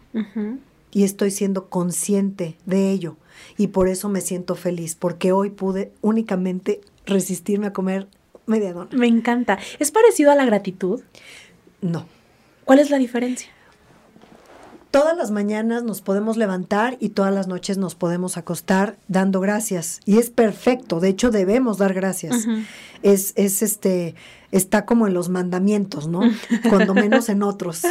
[0.91, 3.17] Y estoy siendo consciente de ello.
[3.57, 8.07] Y por eso me siento feliz, porque hoy pude únicamente resistirme a comer
[8.91, 9.59] Me encanta.
[9.79, 11.01] ¿Es parecido a la gratitud?
[11.81, 12.05] No.
[12.65, 13.49] ¿Cuál es la diferencia?
[14.91, 20.01] Todas las mañanas nos podemos levantar y todas las noches nos podemos acostar dando gracias.
[20.05, 22.45] Y es perfecto, de hecho debemos dar gracias.
[23.01, 24.15] Es, es este,
[24.51, 26.21] está como en los mandamientos, ¿no?
[26.69, 27.83] Cuando menos en otros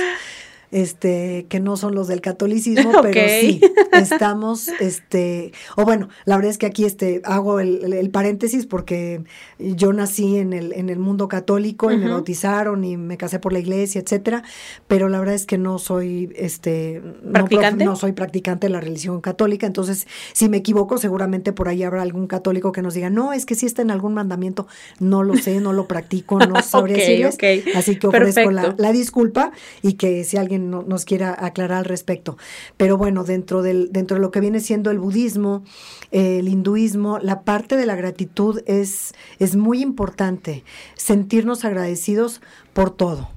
[0.72, 3.60] este, que no son los del catolicismo, pero sí,
[3.92, 9.22] estamos, este, o bueno, la verdad es que aquí este, hago el, paréntesis porque
[9.58, 13.52] yo nací en el, en el mundo católico y me bautizaron y me casé por
[13.52, 14.42] la iglesia, etcétera,
[14.88, 17.02] pero la verdad es que no soy, este,
[17.32, 17.84] ¿Practicante?
[17.84, 22.02] No, soy practicante de la religión católica, entonces, si me equivoco, seguramente por ahí habrá
[22.02, 24.66] algún católico que nos diga, no, es que si está en algún mandamiento,
[24.98, 27.38] no lo sé, no lo practico, no sabré decirles,
[27.74, 29.52] así que ofrezco la, la disculpa
[29.82, 32.36] y que si alguien nos quiera aclarar al respecto.
[32.76, 35.64] Pero bueno, dentro, del, dentro de lo que viene siendo el budismo,
[36.10, 42.40] el hinduismo, la parte de la gratitud es, es muy importante, sentirnos agradecidos
[42.72, 43.30] por todo.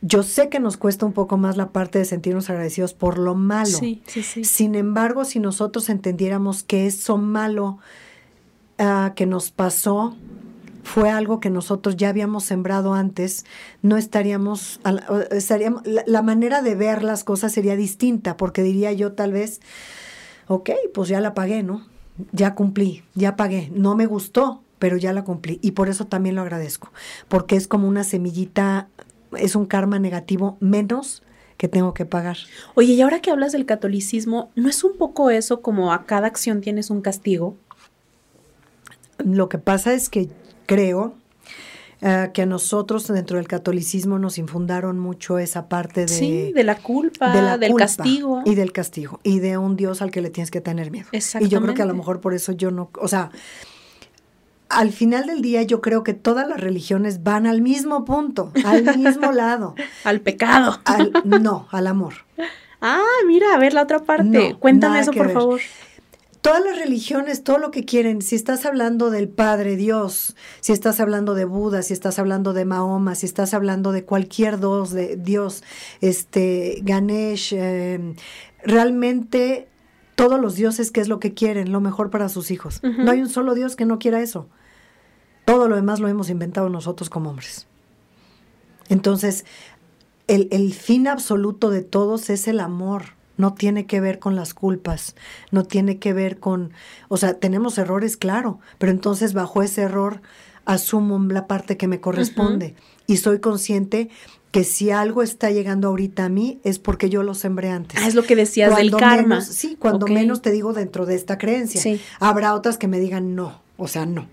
[0.00, 3.36] Yo sé que nos cuesta un poco más la parte de sentirnos agradecidos por lo
[3.36, 3.78] malo.
[4.42, 7.78] Sin embargo, si nosotros entendiéramos que eso malo
[8.78, 10.16] ah, que nos pasó
[10.82, 13.44] fue algo que nosotros ya habíamos sembrado antes,
[13.82, 14.80] no estaríamos,
[15.30, 19.60] estaríamos la, manera de ver las cosas sería distinta, porque diría yo tal vez,
[20.48, 21.86] ok, pues ya la pagué, ¿no?
[22.32, 25.58] Ya cumplí, ya pagué, no me gustó, pero ya la cumplí.
[25.62, 26.92] Y por eso también lo agradezco,
[27.28, 28.88] porque es como una semillita,
[29.36, 31.22] es un karma negativo menos
[31.56, 32.38] que tengo que pagar.
[32.74, 36.26] Oye, y ahora que hablas del catolicismo, ¿no es un poco eso como a cada
[36.26, 37.56] acción tienes un castigo?
[39.18, 40.28] Lo que pasa es que
[40.66, 41.14] creo
[42.04, 46.08] eh, que a nosotros dentro del catolicismo nos infundaron mucho esa parte de...
[46.08, 48.42] Sí, de la culpa, del castigo.
[48.44, 51.06] Y del castigo, y de un Dios al que le tienes que tener miedo.
[51.12, 53.30] Y yo creo que a lo mejor por eso yo no, o sea,
[54.68, 58.96] al final del día yo creo que todas las religiones van al mismo punto, al
[58.98, 59.76] mismo lado.
[60.02, 60.80] al pecado.
[61.24, 62.14] no, al amor.
[62.80, 64.56] Ah, mira, a ver la otra parte.
[64.58, 65.60] Cuéntame eso, por favor
[66.42, 70.98] todas las religiones, todo lo que quieren, si estás hablando del Padre Dios, si estás
[70.98, 75.16] hablando de Buda, si estás hablando de Mahoma, si estás hablando de cualquier dos de
[75.16, 75.62] Dios,
[76.00, 78.16] este Ganesh, em,
[78.64, 79.68] realmente
[80.16, 81.70] todos los dioses, ¿qué es lo que quieren?
[81.70, 82.80] Lo mejor para sus hijos.
[82.82, 84.48] No hay un solo Dios que no quiera eso.
[85.44, 87.66] Todo lo demás lo hemos inventado nosotros como hombres.
[88.88, 89.44] Entonces,
[90.26, 94.54] el, el fin absoluto de todos es el amor no tiene que ver con las
[94.54, 95.14] culpas,
[95.50, 96.72] no tiene que ver con,
[97.08, 100.20] o sea, tenemos errores, claro, pero entonces bajo ese error
[100.64, 102.74] asumo la parte que me corresponde
[103.06, 104.10] y soy consciente
[104.52, 108.00] que si algo está llegando ahorita a mí es porque yo lo sembré antes.
[108.00, 109.40] Ah, es lo que decías del karma.
[109.40, 111.98] sí, cuando menos te digo dentro de esta creencia.
[112.20, 114.28] Habrá otras que me digan no, o sea, no.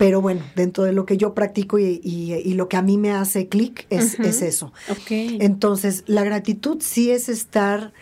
[0.00, 3.48] Pero bueno, dentro de lo que yo practico y, lo que a mí me hace
[3.48, 4.72] clic es, eso.
[5.10, 7.92] Entonces, la gratitud sí es estar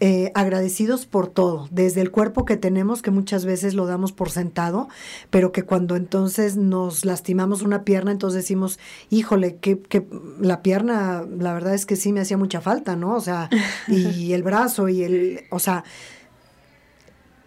[0.00, 4.30] eh, agradecidos por todo, desde el cuerpo que tenemos, que muchas veces lo damos por
[4.30, 4.88] sentado,
[5.30, 10.04] pero que cuando entonces nos lastimamos una pierna, entonces decimos, híjole, que, que
[10.40, 13.14] la pierna, la verdad es que sí me hacía mucha falta, ¿no?
[13.14, 13.48] O sea,
[13.86, 15.84] y el brazo y el, o sea,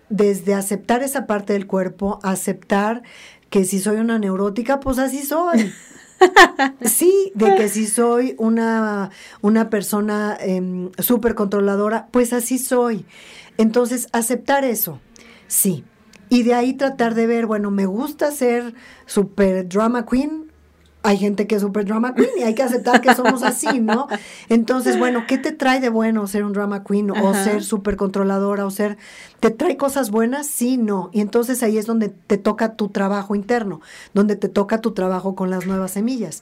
[0.09, 3.03] desde aceptar esa parte del cuerpo, aceptar
[3.49, 5.71] que si soy una neurótica, pues así soy.
[6.81, 13.05] Sí, de que si soy una, una persona eh, súper controladora, pues así soy.
[13.57, 14.99] Entonces, aceptar eso,
[15.45, 15.83] sí.
[16.29, 18.73] Y de ahí tratar de ver, bueno, me gusta ser
[19.05, 20.46] super drama queen,
[21.03, 24.07] hay gente que es super drama queen y hay que aceptar que somos así, ¿no?
[24.49, 28.65] Entonces, bueno, ¿qué te trae de bueno ser un drama queen o ser súper controladora
[28.65, 28.97] o ser,
[29.39, 30.47] ¿te trae cosas buenas?
[30.47, 31.09] Sí, no.
[31.13, 33.81] Y entonces ahí es donde te toca tu trabajo interno,
[34.13, 36.41] donde te toca tu trabajo con las nuevas semillas.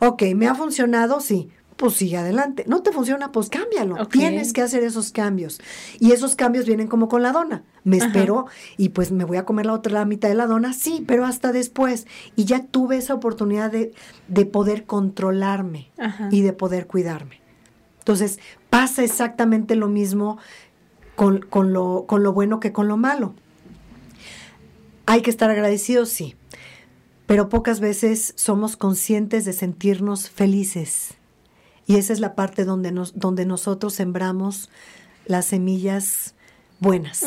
[0.00, 1.20] Ok, ¿me ha funcionado?
[1.20, 1.50] Sí
[1.82, 2.64] pues sigue adelante.
[2.68, 4.06] No te funciona, pues cámbialo.
[4.06, 5.60] Tienes que hacer esos cambios.
[5.98, 7.64] Y esos cambios vienen como con la dona.
[7.82, 11.02] Me espero y pues me voy a comer la otra mitad de la dona, sí,
[11.08, 12.06] pero hasta después.
[12.36, 13.92] Y ya tuve esa oportunidad de,
[14.28, 15.90] de poder controlarme
[16.30, 17.40] y de poder cuidarme.
[17.98, 18.38] Entonces,
[18.70, 20.38] pasa exactamente lo mismo
[21.16, 23.34] con, con, lo, con lo bueno que con lo malo.
[25.06, 26.36] Hay que estar agradecidos, sí,
[27.26, 31.16] pero pocas veces somos conscientes de sentirnos felices.
[31.92, 34.70] Y esa es la parte donde, nos, donde nosotros sembramos
[35.26, 36.34] las semillas
[36.80, 37.22] buenas.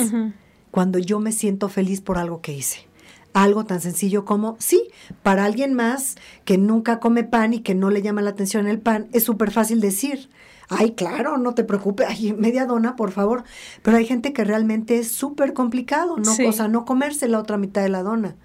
[0.71, 2.87] Cuando yo me siento feliz por algo que hice.
[3.33, 4.89] Algo tan sencillo como, sí,
[5.21, 8.79] para alguien más que nunca come pan y que no le llama la atención el
[8.79, 10.31] pan, es súper fácil decir,
[10.67, 13.43] ay, claro, no te preocupes, ay, media dona, por favor.
[13.83, 16.31] Pero hay gente que realmente es súper complicado, ¿no?
[16.47, 18.35] O sea, no comerse la otra mitad de la dona.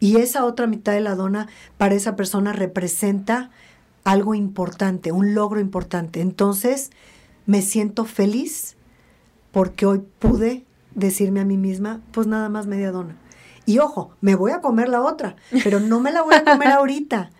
[0.00, 3.50] Y esa otra mitad de la dona para esa persona representa
[4.04, 6.20] algo importante, un logro importante.
[6.20, 6.90] Entonces,
[7.46, 8.76] me siento feliz
[9.50, 10.64] porque hoy pude
[10.94, 13.16] decirme a mí misma, pues nada más media dona.
[13.66, 16.68] Y ojo, me voy a comer la otra, pero no me la voy a comer
[16.72, 17.30] ahorita.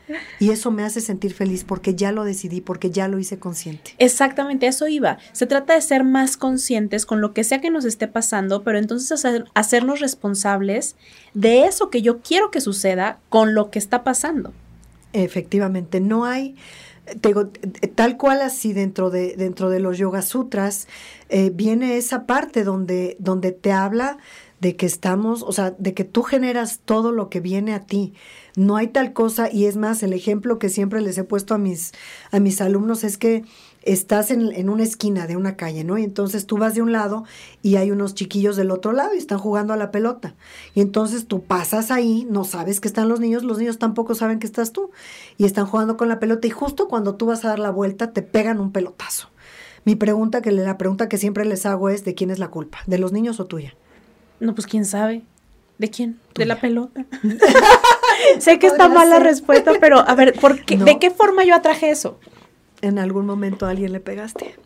[0.40, 3.94] Y eso me hace sentir feliz porque ya lo decidí, porque ya lo hice consciente.
[3.98, 5.18] Exactamente, eso iba.
[5.33, 8.79] Se trata de ser más conscientes con lo que sea que nos esté pasando, pero
[8.79, 9.24] entonces
[9.55, 10.96] hacernos responsables
[11.35, 14.55] de eso que yo quiero que suceda con lo que está pasando.
[15.14, 16.57] Efectivamente, no hay,
[17.94, 20.88] tal cual así dentro de, dentro de los Yoga Sutras,
[21.29, 24.18] eh, viene esa parte donde, donde te habla
[24.61, 28.14] de que estamos, o sea, de que tú generas todo lo que viene a ti.
[28.57, 31.59] No hay tal cosa, y es más, el ejemplo que siempre les he puesto a
[31.59, 31.92] mis,
[32.31, 33.44] a mis alumnos es que
[33.85, 35.99] estás en, una esquina de una calle, ¿no?
[35.99, 37.25] Y entonces tú vas de un lado
[37.62, 40.35] y hay unos chiquillos del otro lado y están jugando a la pelota.
[40.75, 44.38] Y entonces tú pasas ahí, no sabes que están los niños, los niños tampoco saben
[44.38, 44.90] que estás tú.
[45.37, 48.12] Y están jugando con la pelota y justo cuando tú vas a dar la vuelta
[48.12, 49.29] te pegan un pelotazo.
[49.85, 52.79] Mi pregunta, que la pregunta que siempre les hago es, ¿de quién es la culpa?
[52.87, 53.75] ¿De los niños o tuya?
[54.40, 55.23] No, pues quién sabe.
[55.77, 56.18] ¿De quién?
[56.35, 57.05] De la pelota.
[58.38, 61.55] sé que está mal la respuesta, pero a ver, ¿por qué, ¿de qué forma yo
[61.55, 62.18] atraje eso?
[62.85, 64.57] En algún momento a alguien le pegaste.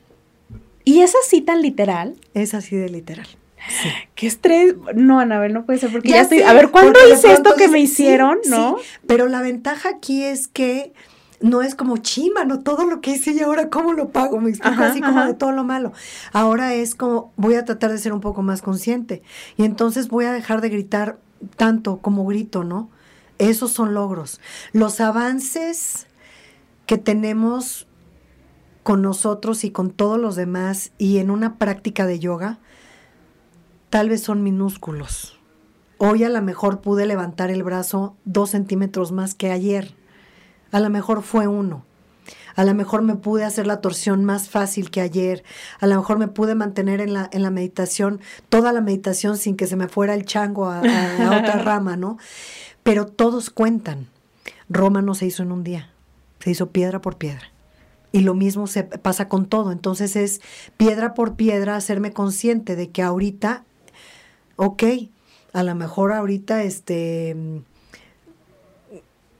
[0.82, 2.16] ¿Y es así tan literal?
[2.34, 3.28] Es así de literal.
[3.68, 3.88] Sí.
[4.16, 4.74] Qué estrés.
[4.96, 6.42] No, Anabel, no puede ser porque ya, estoy.
[6.42, 8.38] a ver, ¿cuándo hice esto que me hicieron?
[8.48, 8.76] ¿No?
[9.06, 10.92] pero la ventaja aquí es que
[11.40, 14.50] no es como chima, no todo lo que hice y ahora cómo lo pago, me
[14.50, 15.92] explico así como de todo lo malo.
[16.32, 19.22] Ahora es como voy a tratar de ser un poco más consciente
[19.56, 21.18] y entonces voy a dejar de gritar
[21.56, 22.90] tanto como grito, ¿no?
[23.38, 24.40] Esos son logros.
[24.72, 26.08] Los avances
[26.86, 27.87] que tenemos
[28.88, 32.58] con nosotros y con todos los demás y en una práctica de yoga,
[33.90, 35.38] tal vez son minúsculos.
[35.98, 39.94] Hoy a lo mejor pude levantar el brazo dos centímetros más que ayer
[40.70, 41.84] a lo mejor fue uno.
[42.56, 45.44] A lo mejor me pude hacer la torsión más fácil que ayer.
[45.80, 49.54] A lo mejor me pude mantener en la, en la meditación, toda la meditación sin
[49.54, 52.16] que se me fuera el chango a, a otra rama, ¿no?
[52.82, 54.08] Pero todos cuentan.
[54.70, 55.90] Roma no se hizo en un día,
[56.40, 57.52] se hizo piedra por piedra.
[58.12, 59.72] Y lo mismo se pasa con todo.
[59.72, 60.40] Entonces es
[60.76, 63.64] piedra por piedra hacerme consciente de que ahorita,
[64.56, 64.82] ok,
[65.52, 67.36] a lo mejor ahorita este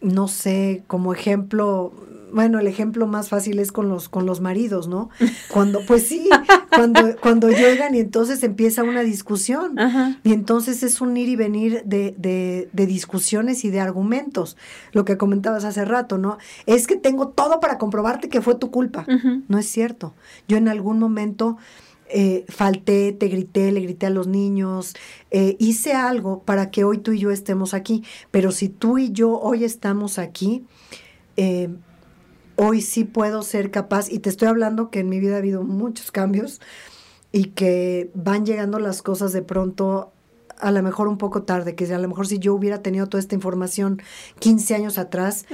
[0.00, 1.92] no sé, como ejemplo,
[2.32, 5.10] bueno, el ejemplo más fácil es con los, con los maridos, ¿no?
[5.52, 6.28] Cuando, pues sí,
[6.74, 9.76] cuando, cuando llegan y entonces empieza una discusión.
[10.22, 14.56] Y entonces es un ir y venir de, de, de, discusiones y de argumentos.
[14.92, 16.38] Lo que comentabas hace rato, ¿no?
[16.66, 19.06] Es que tengo todo para comprobarte que fue tu culpa.
[19.48, 20.14] No es cierto.
[20.46, 21.56] Yo en algún momento
[22.10, 24.94] eh, falté, te grité, le grité a los niños,
[25.30, 28.04] eh, hice algo para que hoy tú y yo estemos aquí.
[28.30, 30.64] Pero si tú y yo hoy estamos aquí,
[31.36, 31.68] eh,
[32.56, 35.62] hoy sí puedo ser capaz, y te estoy hablando que en mi vida ha habido
[35.62, 36.60] muchos cambios
[37.30, 40.12] y que van llegando las cosas de pronto
[40.60, 43.20] a lo mejor un poco tarde, que a lo mejor si yo hubiera tenido toda
[43.20, 44.00] esta información
[44.38, 45.46] 15 años atrás,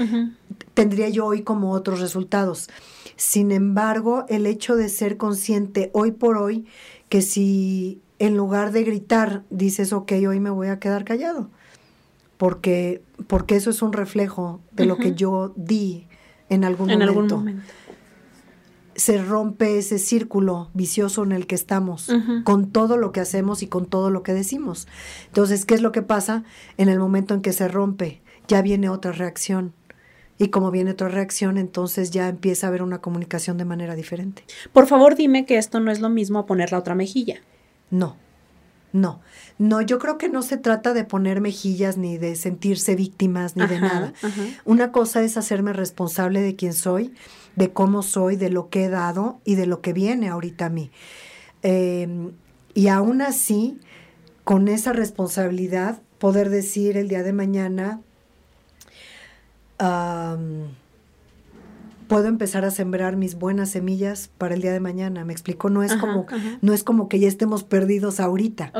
[0.74, 2.68] tendría yo hoy como otros resultados.
[3.16, 6.66] Sin embargo, el hecho de ser consciente hoy por hoy
[7.08, 11.48] que si en lugar de gritar dices, ok, hoy me voy a quedar callado,
[12.36, 16.06] porque, porque eso es un reflejo de lo que yo di
[16.48, 17.36] en algún en momento.
[17.36, 17.64] Algún momento
[18.96, 22.08] se rompe ese círculo vicioso en el que estamos,
[22.44, 24.86] con todo lo que hacemos y con todo lo que decimos.
[25.26, 26.44] Entonces, ¿qué es lo que pasa
[26.76, 28.22] en el momento en que se rompe?
[28.48, 29.72] Ya viene otra reacción.
[30.36, 34.44] Y como viene otra reacción, entonces ya empieza a haber una comunicación de manera diferente.
[34.72, 37.40] Por favor, dime que esto no es lo mismo a poner la otra mejilla.
[37.90, 38.16] No.
[38.92, 39.20] No,
[39.58, 43.66] no, yo creo que no se trata de poner mejillas ni de sentirse víctimas ni
[43.66, 44.12] de nada.
[44.64, 47.12] Una cosa es hacerme responsable de quién soy,
[47.56, 50.70] de cómo soy, de lo que he dado y de lo que viene ahorita a
[50.70, 50.90] mí.
[51.62, 52.32] Em,
[52.74, 53.78] y aún así,
[54.44, 58.00] con esa responsabilidad, poder decir el día de mañana,
[62.08, 65.24] puedo empezar a sembrar mis buenas semillas para el día de mañana.
[65.24, 66.26] Me explico, no es como
[66.60, 68.72] no es como que ya estemos perdidos ahorita.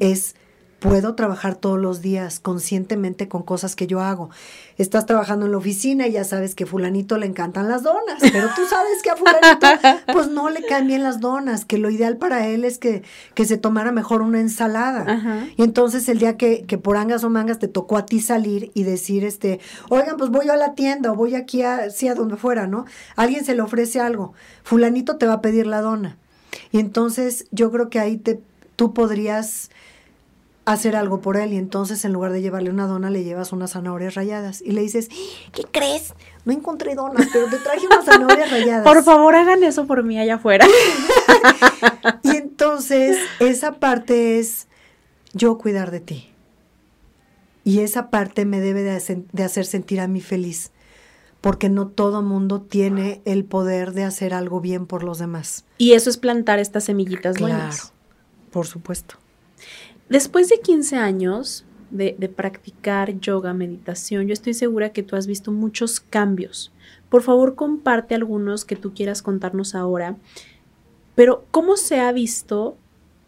[0.00, 0.36] Es
[0.82, 4.30] puedo trabajar todos los días conscientemente con cosas que yo hago.
[4.78, 8.48] Estás trabajando en la oficina y ya sabes que fulanito le encantan las donas, pero
[8.56, 9.66] tú sabes que a fulanito
[10.12, 13.04] pues no le caen bien las donas, que lo ideal para él es que,
[13.34, 15.46] que se tomara mejor una ensalada.
[15.56, 18.72] Y entonces el día que, que, por angas o mangas te tocó a ti salir
[18.74, 22.14] y decir, este, oigan, pues voy a la tienda o voy aquí a, sí, a
[22.16, 22.86] donde fuera, ¿no?
[23.14, 24.32] Alguien se le ofrece algo,
[24.64, 26.18] fulanito te va a pedir la dona.
[26.72, 28.40] Y entonces yo creo que ahí te,
[28.74, 29.70] tú podrías
[30.64, 33.72] hacer algo por él y entonces en lugar de llevarle una dona le llevas unas
[33.72, 35.08] zanahorias rayadas y le dices,
[35.52, 36.14] ¿qué crees?
[36.44, 38.84] No encontré donas, pero te traje unas zanahorias rayadas.
[38.84, 40.66] Por favor, hagan eso por mí allá afuera.
[42.22, 44.68] y entonces esa parte es
[45.32, 46.28] yo cuidar de ti.
[47.64, 50.72] Y esa parte me debe de, hacer sentir a mí feliz,
[51.40, 55.64] porque no todo mundo tiene el poder de hacer algo bien por los demás.
[55.78, 57.72] Y eso es plantar estas semillitas claro,
[58.50, 59.21] Por supuesto.
[60.12, 65.52] Después de 15 años de, practicar yoga, meditación, yo estoy segura que tú has visto
[65.52, 66.70] muchos cambios.
[67.08, 70.18] Por favor, comparte algunos que tú quieras contarnos ahora.
[71.14, 72.76] Pero, ¿cómo se ha visto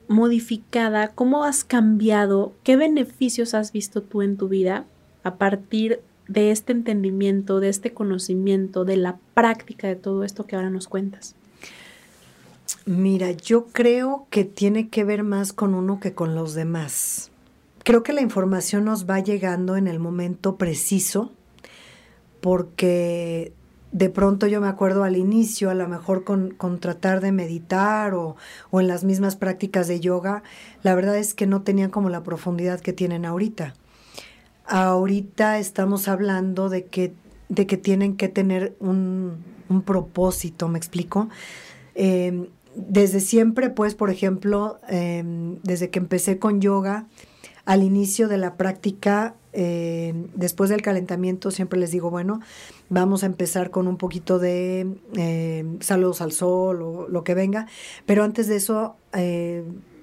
[0.09, 1.09] modificada?
[1.09, 2.53] ¿Cómo has cambiado?
[2.65, 4.85] ¿Qué beneficios has visto tú en tu vida
[5.23, 10.55] a partir de este entendimiento, de este conocimiento, de la práctica de todo esto que
[10.55, 11.35] ahora nos cuentas?
[12.87, 17.31] Mira, yo creo que tiene que ver más con uno que con los demás.
[17.83, 21.33] Creo que la información nos va llegando en el momento preciso,
[22.41, 23.53] porque
[23.93, 28.37] de pronto yo me acuerdo al inicio, a lo mejor con, tratar de meditar o,
[28.71, 30.43] o, en las mismas prácticas de yoga,
[30.83, 33.75] la verdad es que no tenían como la profundidad que tienen ahorita.
[34.67, 37.15] Ahorita estamos hablando de que,
[37.49, 41.29] de que tienen que tener un, un propósito, ¿me explico?
[41.95, 47.07] Em, desde siempre, pues, por ejemplo, em, desde que empecé con yoga,
[47.65, 52.41] al inicio de la práctica, em, después del calentamiento, siempre les digo, bueno,
[52.91, 54.87] vamos a empezar con un poquito de
[55.81, 57.67] saludos al sol o lo que venga,
[58.07, 58.97] pero antes de eso,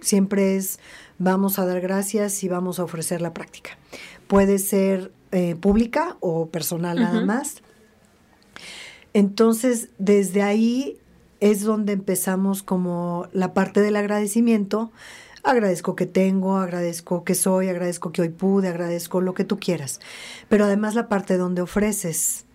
[0.01, 0.79] siempre es,
[1.19, 3.77] vamos a dar gracias y vamos a ofrecer la práctica.
[4.27, 7.61] Puede ser eh, pública o personal nada más.
[9.13, 10.97] Entonces, desde ahí
[11.41, 14.91] es donde empezamos como la parte del agradecimiento.
[15.43, 19.99] Agradezco que tengo, agradezco que soy, agradezco que hoy pude, agradezco lo que tú quieras.
[20.47, 22.45] Pero además la parte donde ofreces.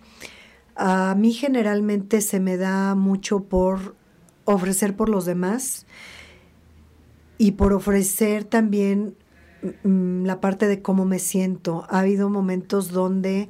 [0.76, 3.96] A mí generalmente se me da mucho por
[4.44, 5.84] ofrecer por los demás
[7.38, 9.16] y por ofrecer también
[9.82, 11.86] mm, la parte de cómo me siento.
[11.90, 13.48] Ha habido momentos donde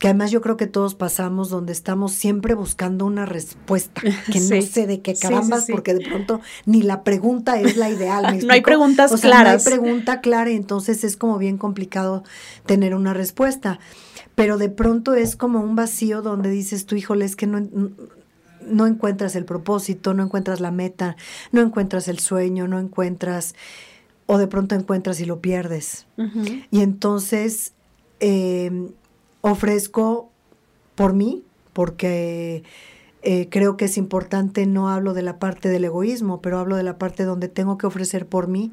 [0.00, 4.00] que además yo creo que todos pasamos donde estamos siempre buscando una respuesta,
[4.32, 8.38] que no sé de qué carambas, porque de pronto ni la pregunta es la ideal.
[8.46, 9.62] no hay preguntas claras.
[9.62, 12.24] No hay pregunta clara, y entonces es como bien complicado
[12.64, 13.78] tener una respuesta.
[14.34, 17.60] Pero de pronto es como un vacío donde dices tú, híjole, es que no,
[18.66, 21.16] no encuentras el propósito, no encuentras la meta,
[21.52, 23.54] no encuentras el sueño, no encuentras,
[24.24, 26.06] o de pronto encuentras y lo pierdes.
[26.70, 27.74] Y entonces...
[28.20, 28.90] Eh,
[29.40, 30.30] ofrezco
[30.94, 32.62] por mí, porque
[33.22, 36.82] eh, creo que es importante, no hablo de la parte del egoísmo, pero hablo de
[36.82, 38.72] la parte donde tengo que ofrecer por mí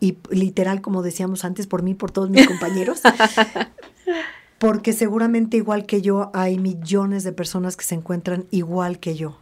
[0.00, 3.00] y literal, como decíamos antes, por mí, por todos mis compañeros.
[4.58, 9.38] porque seguramente igual que yo hay millones de personas que se encuentran igual que yo.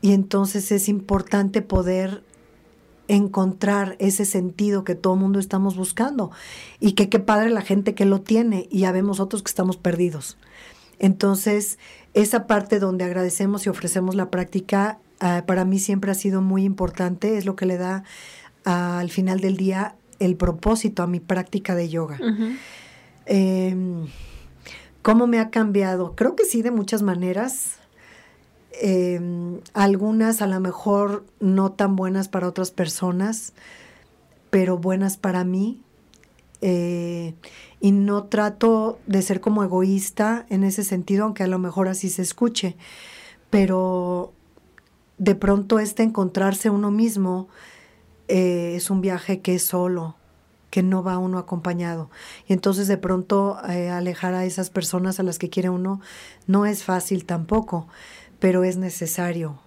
[0.00, 2.22] Y entonces es importante poder
[3.08, 6.30] encontrar ese sentido que todo mundo estamos buscando
[6.78, 9.76] y que qué padre la gente que lo tiene y ya vemos otros que estamos
[9.76, 10.36] perdidos.
[10.98, 11.78] Entonces,
[12.14, 16.64] esa parte donde agradecemos y ofrecemos la práctica, ah, para mí siempre ha sido muy
[16.64, 18.04] importante, es lo que le da
[18.64, 22.18] al final del día el propósito a mi práctica de yoga.
[23.24, 24.06] Em,
[25.02, 26.14] ¿Cómo me ha cambiado?
[26.14, 27.78] Creo que sí, de muchas maneras.
[28.72, 33.52] Em, algunas a lo mejor no tan buenas para otras personas,
[34.50, 35.80] pero buenas para mí.
[36.60, 37.34] Eh,
[37.80, 42.10] y no trato de ser como egoísta en ese sentido, aunque a lo mejor así
[42.10, 42.76] se escuche,
[43.50, 44.32] pero
[45.18, 47.48] de pronto este encontrarse uno mismo
[48.28, 50.16] eh, es un viaje que es solo,
[50.70, 52.10] que no va uno acompañado.
[52.46, 56.00] Y entonces de pronto eh, alejar a esas personas a las que quiere uno
[56.46, 57.86] no es fácil tampoco,
[58.38, 59.60] pero es necesario.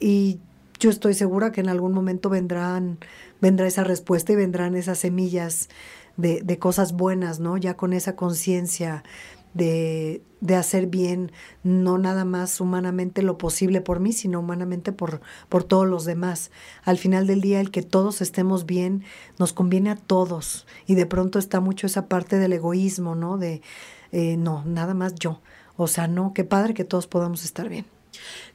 [0.00, 0.40] Y
[0.78, 2.98] yo estoy segura que en algún momento vendrán,
[3.40, 5.68] vendrá esa respuesta y vendrán esas semillas
[6.16, 7.56] de, de cosas buenas, ¿no?
[7.56, 9.02] Ya con esa conciencia
[9.54, 11.30] de, de, hacer bien,
[11.62, 16.50] no nada más humanamente lo posible por mí, sino humanamente por, por todos los demás.
[16.82, 19.04] Al final del día, el que todos estemos bien
[19.38, 20.66] nos conviene a todos.
[20.86, 23.38] Y de pronto está mucho esa parte del egoísmo, ¿no?
[23.38, 23.62] De,
[24.10, 25.40] eh, no, nada más yo.
[25.76, 27.86] O sea, no, qué padre que todos podamos estar bien.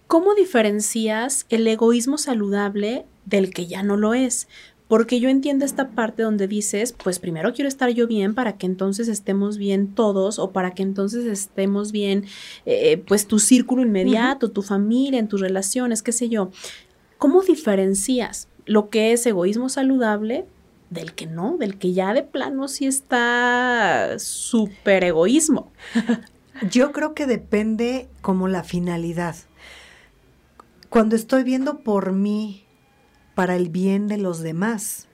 [0.07, 4.47] ¿Cómo diferencias el egoísmo saludable del que ya no lo es?
[4.89, 8.65] Porque yo entiendo esta parte donde dices, pues primero quiero estar yo bien para que
[8.65, 12.25] entonces estemos bien todos o para que entonces estemos bien,
[12.65, 16.49] eh, pues tu círculo inmediato, tu familia, en tus relaciones, qué sé yo.
[17.19, 20.45] ¿Cómo diferencias lo que es egoísmo saludable
[20.89, 25.71] del que no, del que ya de plano sí está súper egoísmo?
[26.71, 29.35] yo creo que depende como la finalidad.
[30.89, 32.65] Cuando estoy viendo por mí
[33.35, 35.07] para el bien de los demás,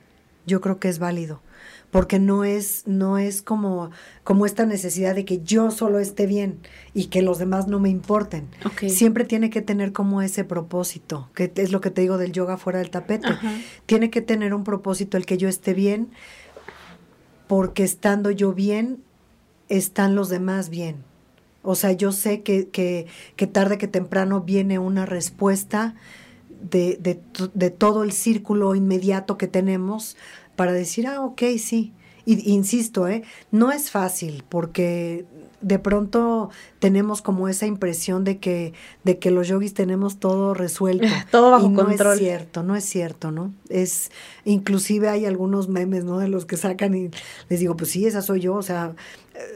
[0.46, 1.42] yo creo que es válido,
[1.90, 3.90] porque no es no es como
[4.24, 6.60] como esta necesidad de que yo solo esté bien
[6.94, 8.48] y que los demás no me importen.
[8.88, 12.56] Siempre tiene que tener como ese propósito, que es lo que te digo del yoga
[12.56, 13.28] fuera del tapete.
[13.84, 16.08] Tiene que tener un propósito el que yo esté bien,
[17.48, 19.02] porque estando yo bien,
[19.68, 21.04] están los demás bien.
[21.66, 23.06] O sea, yo sé que, que,
[23.36, 25.94] que tarde que temprano viene una respuesta
[26.48, 27.20] de, de,
[27.54, 30.16] de, todo el círculo inmediato que tenemos
[30.56, 31.92] para decir, ah, ok, sí.
[32.26, 33.22] Y, insisto, ¿eh?
[33.50, 35.24] no es fácil porque
[35.60, 36.50] de pronto
[36.80, 38.74] tenemos como esa impresión de que,
[39.04, 41.06] de que los yogis tenemos todo resuelto.
[41.30, 42.14] todo bajo y no control.
[42.14, 43.54] es cierto, no es cierto, ¿no?
[43.68, 44.10] Es,
[44.44, 46.18] inclusive hay algunos memes, ¿no?
[46.18, 47.10] De los que sacan y
[47.48, 48.94] les digo, pues sí, esa soy yo, o sea,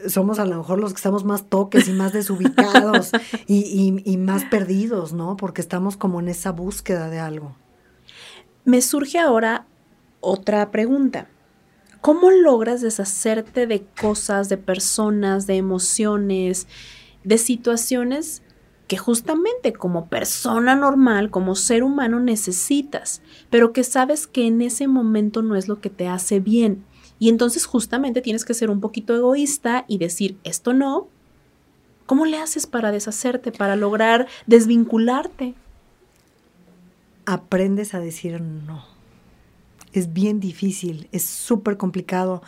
[0.07, 3.11] somos a lo mejor los que estamos más toques y más desubicados
[3.47, 5.37] y, y, y más perdidos, ¿no?
[5.37, 7.55] Porque estamos como en esa búsqueda de algo.
[8.63, 9.65] Me surge ahora
[10.19, 11.27] otra pregunta.
[12.01, 16.67] ¿Cómo logras deshacerte de cosas, de personas, de emociones,
[17.23, 18.41] de situaciones
[18.87, 23.21] que justamente como persona normal, como ser humano necesitas,
[23.51, 26.83] pero que sabes que en ese momento no es lo que te hace bien?
[27.19, 31.07] Y entonces justamente tienes que ser un poquito egoísta y decir, esto no.
[32.07, 35.53] ¿Cómo le haces para deshacerte, para lograr desvincularte?
[37.27, 38.90] Aprendes a decir no
[39.93, 42.41] es bien difícil, es súper complicado,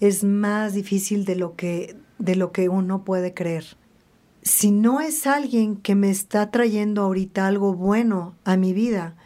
[0.00, 3.64] es más difícil de lo que de lo que uno puede creer.
[4.42, 9.16] Si no es alguien que me está trayendo ahorita algo bueno a mi vida,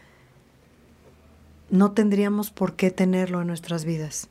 [1.71, 4.29] no tendríamos por qué tenerlo en nuestras vidas.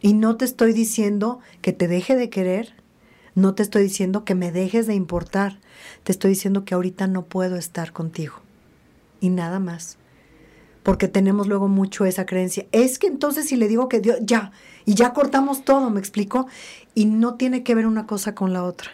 [0.00, 2.74] Y no te estoy diciendo que te deje de querer,
[3.34, 5.58] no te estoy diciendo que me dejes de importar,
[6.04, 8.34] te estoy diciendo que ahorita no puedo estar contigo.
[9.20, 9.98] Y nada más
[10.84, 12.66] porque tenemos luego mucho esa creencia.
[12.70, 14.52] Es que entonces si le digo que Dios, ya,
[14.84, 16.46] y ya cortamos todo, me explico,
[16.94, 18.90] y no tiene que ver una cosa con la otra.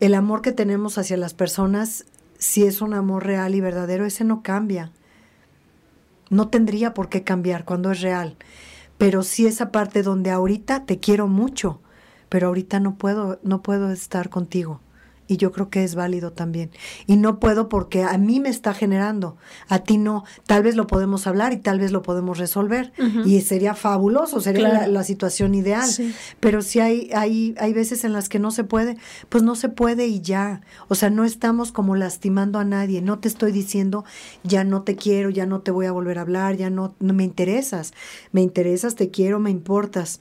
[0.00, 2.06] El amor que tenemos hacia las personas,
[2.38, 4.90] si es un amor real y verdadero, ese no cambia.
[6.30, 8.36] No tendría por qué cambiar cuando es real.
[8.96, 11.80] Pero sí esa parte donde ahorita te quiero mucho,
[12.30, 14.80] pero ahorita no puedo, no puedo estar contigo
[15.28, 16.70] y yo creo que es válido también.
[17.06, 19.36] Y no puedo porque a mí me está generando,
[19.68, 20.24] a ti no.
[20.46, 22.92] Tal vez lo podemos hablar y tal vez lo podemos resolver
[23.24, 25.88] y sería fabuloso, sería la, situación ideal.
[26.40, 28.96] Pero si hay, hay, hay veces en las que no se puede,
[29.28, 30.62] pues no se puede y ya.
[30.88, 33.02] O sea, no estamos como lastimando a nadie.
[33.02, 34.04] No te estoy diciendo,
[34.42, 37.12] ya no te quiero, ya no te voy a volver a hablar, ya no, no
[37.12, 37.92] me interesas.
[38.32, 40.20] Me interesas, te quiero, me importas.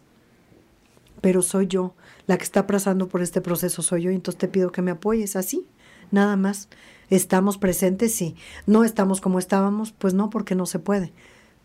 [1.22, 1.94] Pero soy yo
[2.28, 4.92] la que está pasando por este proceso soy yo, y entonces te pido que me
[4.92, 5.66] apoyes así,
[6.12, 6.70] nada más.
[7.10, 8.14] ¿Estamos presentes?
[8.14, 8.36] Sí.
[8.66, 9.94] ¿No estamos como estábamos?
[9.94, 11.14] Pues no, porque no se puede.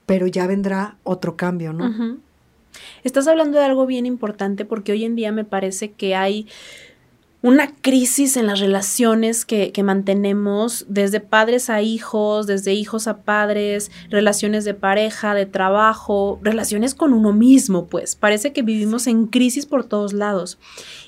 [0.06, 2.20] Pero ya vendrá otro cambio, ¿no?
[3.04, 6.46] Estás hablando de algo bien importante porque hoy en día me parece que hay
[7.42, 13.90] una crisis en las relaciones que, mantenemos desde padres a hijos, desde hijos a padres,
[14.10, 19.66] relaciones de pareja, de trabajo, relaciones con uno mismo, pues parece que vivimos en crisis
[19.66, 20.58] por todos lados.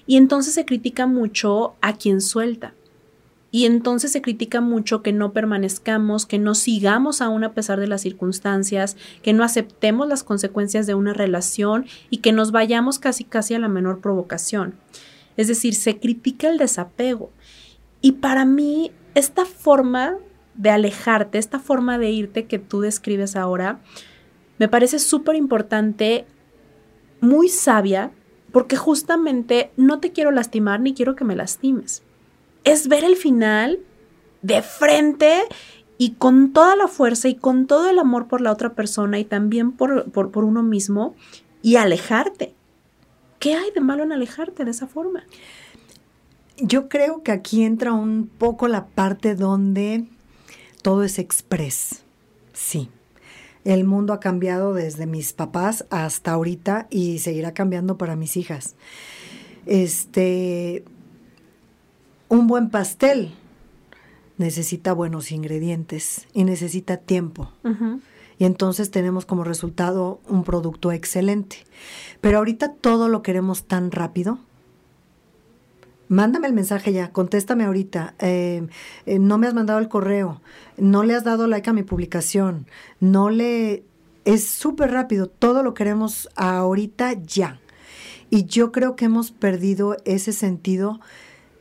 [0.07, 2.75] Y entonces se critica mucho a quien suelta.
[3.53, 7.87] Y entonces se critica mucho que no permanezcamos, que no sigamos aún a pesar de
[7.87, 13.23] las circunstancias, que no aceptemos las consecuencias de una relación y que nos vayamos casi
[13.23, 14.75] casi a la menor provocación.
[15.37, 17.31] Es decir, se critica el desapego.
[18.01, 20.17] Y para mí, esta forma
[20.55, 23.81] de alejarte, esta forma de irte que tú describes ahora,
[24.59, 26.27] me parece súper importante
[27.21, 28.13] muy sabia
[28.53, 32.03] porque justamente no te quiero lastimar ni quiero que me lastimes.
[32.63, 33.81] Es ver el final
[34.43, 35.43] de frente
[35.99, 39.25] y con toda la fuerza y con todo el amor por la otra persona y
[39.25, 41.15] también por, por, uno mismo
[41.63, 42.55] y alejarte.
[43.45, 45.23] ¿Qué hay de malo en alejarte de esa forma?
[46.57, 50.07] Yo creo que aquí entra un poco la parte donde
[50.81, 52.05] todo es express.
[52.55, 52.89] Sí.
[53.67, 58.77] El mundo ha cambiado desde mis papás hasta ahorita y seguirá cambiando para mis hijas.
[59.67, 60.83] Este,
[62.31, 63.35] un buen pastel
[64.39, 67.53] necesita buenos ingredientes y necesita tiempo.
[68.39, 71.65] Y entonces tenemos como resultado un producto excelente.
[72.21, 74.39] Pero ahorita todo lo queremos tan rápido.
[76.09, 78.15] Mándame el mensaje ya, contéstame ahorita.
[78.19, 78.67] Eh,
[79.07, 80.43] eh, no me has mandado el correo,
[80.77, 82.67] no le has dado like a mi publicación,
[83.01, 83.85] no le...
[84.25, 87.61] Es súper rápido, todo lo queremos ahorita ya.
[88.31, 91.01] Y yo creo que hemos perdido ese sentido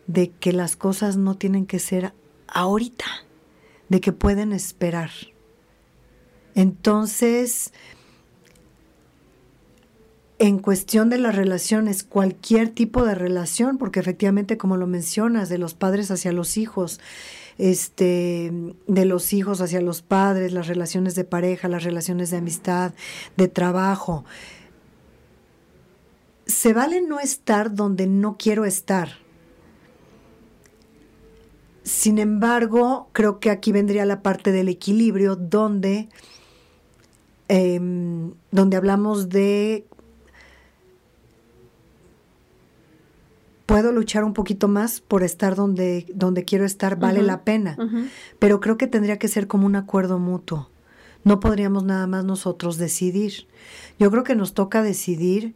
[0.08, 2.14] de que las cosas no tienen que ser
[2.48, 3.06] ahorita,
[3.90, 5.12] de que pueden esperar.
[6.56, 7.72] Entonces,
[10.40, 15.58] en cuestión de las relaciones, cualquier tipo de relación, porque efectivamente, como lo mencionas, de
[15.58, 17.00] los padres hacia los hijos,
[17.58, 18.52] este,
[18.88, 22.94] de los hijos hacia los padres, las relaciones de pareja, las relaciones de amistad,
[23.38, 24.26] de trabajo.
[26.46, 29.24] Se vale no estar donde no quiero estar.
[31.84, 36.10] Sin embargo, creo que aquí vendría la parte del equilibrio donde,
[37.48, 39.86] em, donde hablamos de
[43.66, 47.78] puedo luchar un poquito más por estar donde, donde quiero estar, vale la pena.
[48.40, 50.70] Pero creo que tendría que ser como un acuerdo mutuo.
[51.24, 53.48] No podríamos nada más nosotros decidir.
[53.98, 55.56] Yo creo que nos toca decidir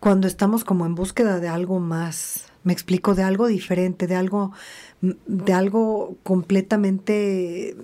[0.00, 2.46] cuando estamos como en búsqueda de algo más.
[2.64, 4.52] Me explico, de algo diferente, de algo
[5.00, 7.76] de algo completamente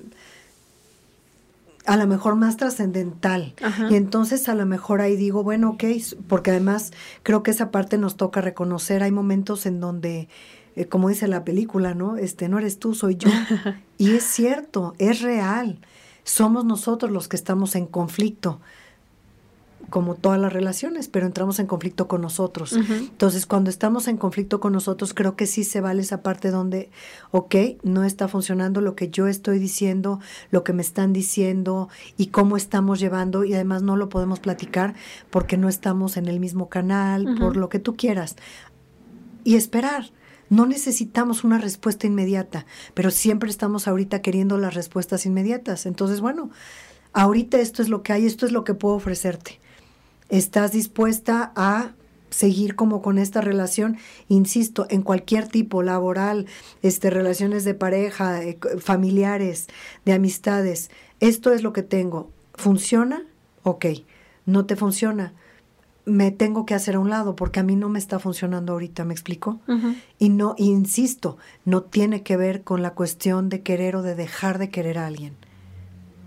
[1.87, 3.55] a lo mejor más trascendental.
[3.91, 5.85] Y entonces a lo mejor ahí digo, bueno, ok,
[6.29, 9.03] porque además creo que esa parte nos toca reconocer.
[9.03, 10.29] Hay momentos en donde,
[10.77, 12.17] eh, como dice la película, ¿no?
[12.17, 13.31] Este, no eres tú, soy yo.
[13.99, 15.81] y es cierto, es real.
[16.23, 18.61] Somos nosotros los que estamos en conflicto
[19.95, 22.73] como todas las relaciones, pero entramos en conflicto con nosotros.
[22.73, 26.91] Entonces, cuando estamos en conflicto con nosotros, creo que sí se vale esa parte donde,
[27.31, 30.19] ok, no está funcionando lo que yo estoy diciendo,
[30.51, 34.97] lo que me están diciendo y cómo estamos llevando, y además no lo podemos platicar
[35.31, 38.35] porque no estamos en el mismo canal, por lo que tú quieras.
[39.45, 40.11] Y esperar.
[40.51, 45.87] No necesitamos una respuesta inmediata, pero siempre estamos ahorita queriendo las respuestas inmediatas.
[45.87, 46.51] Entonces, bueno,
[47.13, 49.63] ahorita esto es lo que hay, esto es lo que puedo ofrecerte
[50.39, 51.93] estás dispuesta a
[52.31, 53.97] seguir como con esta relación,
[54.29, 56.47] insisto, en cualquier tipo, laboral,
[56.83, 59.69] este, relaciones de pareja, eh, familiares,
[60.05, 60.91] de amistades.
[61.21, 62.31] Esto es lo que tengo.
[62.55, 63.23] ¿Funciona?
[63.63, 63.87] Ok.
[64.47, 65.33] ¿No te funciona?
[66.05, 69.05] Me tengo que hacer a un lado porque a mí no me está funcionando ahorita,
[69.05, 69.61] ¿me explico?
[70.19, 74.59] Y no, insisto, no tiene que ver con la cuestión de querer o de dejar
[74.59, 75.35] de querer a alguien.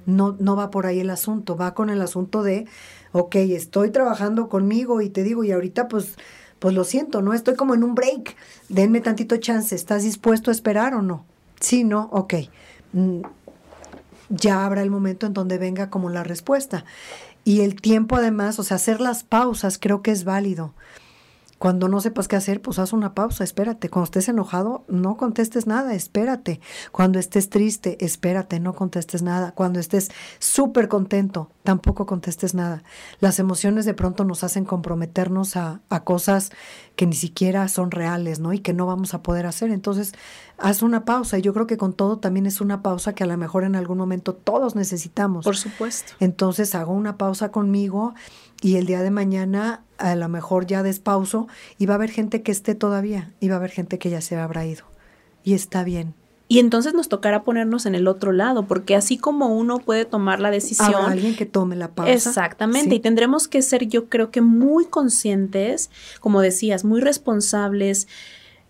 [0.08, 2.66] No, no va por ahí el asunto, va con el asunto de
[3.12, 6.16] ok, estoy trabajando conmigo y te digo, y ahorita pues,
[6.60, 7.34] pues lo siento, ¿no?
[7.34, 8.36] Estoy como en un break,
[8.70, 11.26] denme tantito chance, ¿estás dispuesto a esperar o no?
[11.60, 12.34] Sí, no, ok.
[12.94, 13.22] Mm,
[14.30, 16.86] ya habrá el momento en donde venga como la respuesta.
[17.44, 20.74] Y el tiempo además, o sea, hacer las pausas creo que es válido.
[21.60, 23.90] Cuando no sepas qué hacer, pues haz una pausa, espérate.
[23.90, 26.62] Cuando estés enojado, no contestes nada, espérate.
[26.92, 29.54] Cuando estés triste, espérate, no contestes nada.
[29.54, 32.84] Cuando estés súper contento, tampoco contestes nada.
[33.20, 36.52] Las emociones de pronto nos hacen comprometernos a, a, cosas
[36.96, 38.54] que ni siquiera son reales, ¿no?
[38.54, 39.72] Y que no vamos a poder hacer.
[39.72, 40.14] Entonces,
[40.60, 41.40] haz una pausa.
[41.40, 43.76] Y yo creo que con todo también es una pausa que a lo mejor en
[43.76, 45.44] algún momento todos necesitamos.
[45.44, 46.14] Por supuesto.
[46.20, 48.14] Entonces, hago una pausa conmigo
[48.62, 51.48] y el día de mañana a lo mejor ya despauso
[51.78, 54.22] y va a haber gente que esté todavía y va a haber gente que ya
[54.22, 54.86] se habrá ido.
[55.44, 56.14] Y está bien.
[56.50, 60.40] Y entonces nos tocará ponernos en el otro lado, porque así como uno puede tomar
[60.40, 60.96] la decisión.
[60.96, 62.14] Habrá alguien que tome la pausa.
[62.14, 62.96] Exactamente.
[62.96, 65.90] Y tendremos que ser, yo creo que muy conscientes,
[66.22, 68.08] como decías, muy responsables,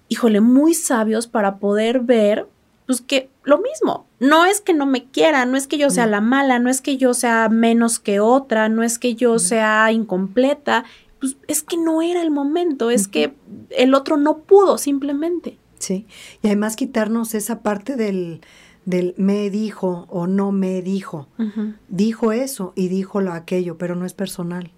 [0.07, 2.47] híjole, muy sabios para poder ver
[2.87, 6.07] pues que lo mismo, no es que no me quiera, no es que yo sea
[6.07, 9.91] la mala, no es que yo sea menos que otra, no es que yo sea
[9.91, 10.85] incompleta,
[11.19, 13.33] pues es que no era el momento, es que
[13.71, 15.57] el otro no pudo simplemente.
[15.79, 16.07] Sí,
[16.41, 18.41] y además quitarnos esa parte del,
[18.85, 21.27] del me dijo o no me dijo.
[21.89, 24.71] Dijo eso y dijo lo aquello, pero no es personal.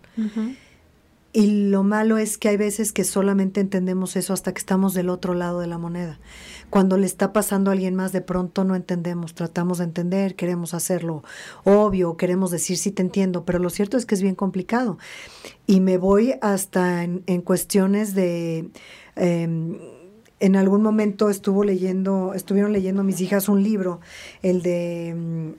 [1.31, 5.09] Y lo malo es que hay veces que solamente entendemos eso hasta que estamos del
[5.09, 6.19] otro lado de la moneda.
[6.71, 10.73] Cuando le está pasando a alguien más, de pronto no entendemos, tratamos de entender, queremos
[10.73, 11.23] hacerlo
[11.63, 14.97] obvio, queremos decir sí te entiendo, pero lo cierto es que es bien complicado.
[15.67, 18.69] Y me voy hasta en, cuestiones de...
[19.15, 19.77] Em,
[20.39, 23.99] en algún momento estuvo leyendo, estuvieron leyendo mis hijas un libro,
[24.41, 25.55] el de em,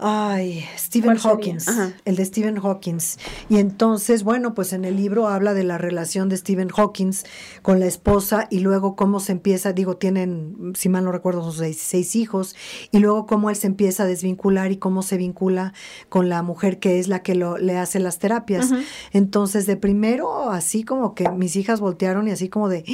[0.00, 1.66] Ay, Stephen Hawkins,
[2.04, 3.18] el de Stephen Hawkings.
[3.48, 7.24] Y entonces, bueno, pues en el libro habla de la relación de Stephen Hawkins
[7.62, 11.74] con la esposa y luego cómo se empieza, digo, tienen, si mal no recuerdo, son
[11.74, 12.54] seis, hijos,
[12.92, 15.72] y luego cómo él se empieza a desvincular y cómo se vincula
[16.08, 18.70] con la mujer que es la que lo, le hace las terapias.
[19.12, 22.84] Entonces, de primero, así como que mis hijas voltearon y así como de.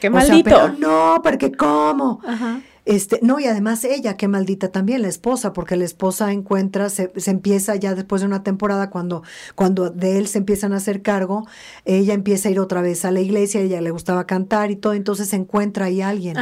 [0.00, 0.70] ¡qué maldito!
[0.78, 2.20] no, porque ¿cómo?
[2.26, 2.62] Ajá.
[2.86, 7.12] Este, no, y además ella, qué maldita también, la esposa, porque la esposa encuentra, se,
[7.16, 9.24] se, empieza ya después de una temporada, cuando,
[9.56, 11.48] cuando de él se empiezan a hacer cargo,
[11.84, 14.94] ella empieza a ir otra vez a la iglesia, ella le gustaba cantar y todo,
[14.94, 16.36] entonces se encuentra ahí alguien.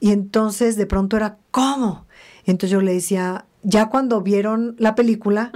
[0.00, 2.06] Y entonces de pronto era, ¿cómo?
[2.44, 5.52] Entonces yo le decía, ya cuando vieron la película,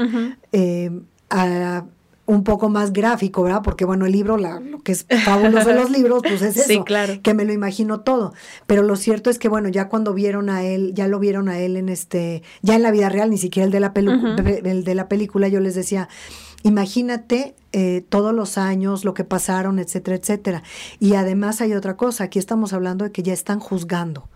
[0.52, 1.00] eh,
[1.30, 1.84] a,
[2.32, 3.60] un poco más gráfico, ¿verdad?
[3.62, 6.84] Porque bueno, el libro, la, lo que es fabuloso de los libros, pues es eso,
[6.84, 7.20] claro.
[7.22, 8.32] que me lo imagino todo.
[8.66, 11.58] Pero lo cierto es que bueno, ya cuando vieron a él, ya lo vieron a
[11.58, 14.94] él en este, ya en la vida real, ni siquiera el de la, el de
[14.94, 16.08] la película, yo les decía,
[16.62, 20.62] imagínate eh, todos los años, lo que pasaron, etcétera, etcétera.
[21.00, 24.28] Y además hay otra cosa, aquí estamos hablando de que ya están juzgando.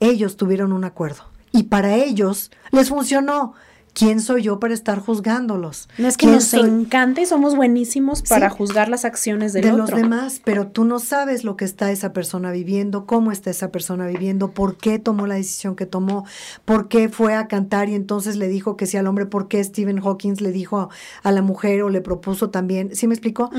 [0.00, 1.24] Ellos tuvieron un acuerdo.
[1.52, 3.54] Y para ellos les funcionó.
[3.92, 5.88] ¿Quién soy yo para estar juzgándolos?
[5.98, 9.90] No es que nos encanta y somos buenísimos para juzgar las acciones del de los
[9.90, 14.06] demás, pero tú no sabes lo que está esa persona viviendo, cómo está esa persona
[14.06, 16.24] viviendo, por qué tomó la decisión que tomó,
[16.64, 19.62] por qué fue a cantar y entonces le dijo que sí al hombre, por qué
[19.62, 20.88] Stephen Hawking le dijo
[21.22, 23.50] a, la mujer o le propuso también, ¿sí me explico?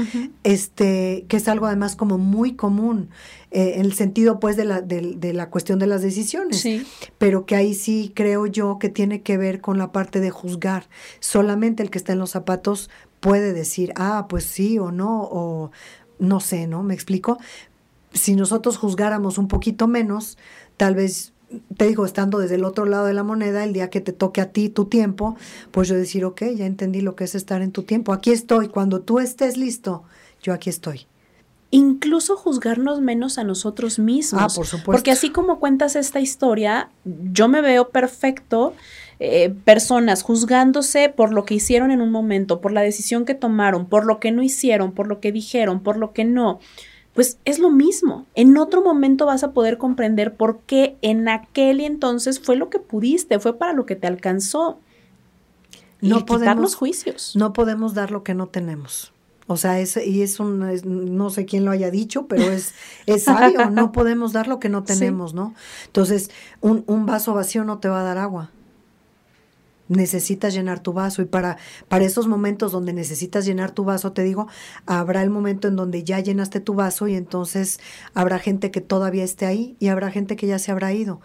[0.43, 3.09] Este, que es algo además como muy común.
[3.51, 6.63] Eh, en el sentido pues de la, de, la cuestión de las decisiones,
[7.17, 10.87] pero que ahí sí creo yo que tiene que ver con la parte de juzgar.
[11.19, 15.71] Solamente el que está en los zapatos puede decir, ah, pues sí o no, o
[16.19, 16.83] no sé, ¿no?
[16.83, 17.39] ¿Me explico?
[18.13, 20.37] Si nosotros juzgáramos un poquito menos,
[20.77, 21.33] tal vez
[21.75, 24.41] te digo, estando desde el otro lado de la moneda, el día que te toque
[24.41, 25.35] a ti tu tiempo,
[25.71, 28.13] pues yo decir, ok, ya entendí lo que es estar en tu tiempo.
[28.13, 28.67] Aquí estoy.
[28.67, 30.03] Cuando tú estés listo,
[30.43, 31.07] yo aquí estoy
[31.71, 34.41] incluso juzgarnos menos a nosotros mismos.
[34.41, 34.91] Ah, por supuesto.
[34.91, 38.73] Porque así como cuentas esta historia, yo me veo perfecto.
[39.21, 43.85] Eh, personas juzgándose por lo que hicieron en un momento, por la decisión que tomaron,
[43.85, 46.61] por lo que no hicieron, por lo que dijeron, por lo que no,
[47.13, 48.25] pues es lo mismo.
[48.33, 52.79] En otro momento vas a poder comprender por qué en aquel entonces fue lo que
[52.79, 54.79] pudiste, fue para lo que te alcanzó.
[55.99, 57.35] no podemos, juicios.
[57.35, 59.11] No podemos dar lo que no tenemos.
[59.51, 60.59] O sea, es, y es un,
[61.17, 62.73] no sé quién lo haya dicho, pero es,
[63.07, 65.55] es sabio, no podemos dar lo que no tenemos, ¿no?
[65.87, 66.29] Entonces,
[66.61, 68.51] un, un vaso vacío no te va a dar agua
[69.89, 74.23] necesitas llenar tu vaso y para, para esos momentos donde necesitas llenar tu vaso, te
[74.23, 74.47] digo,
[74.85, 77.79] habrá el momento en donde ya llenaste tu vaso y entonces
[78.13, 81.19] habrá gente que todavía esté ahí y habrá gente que ya se habrá ido.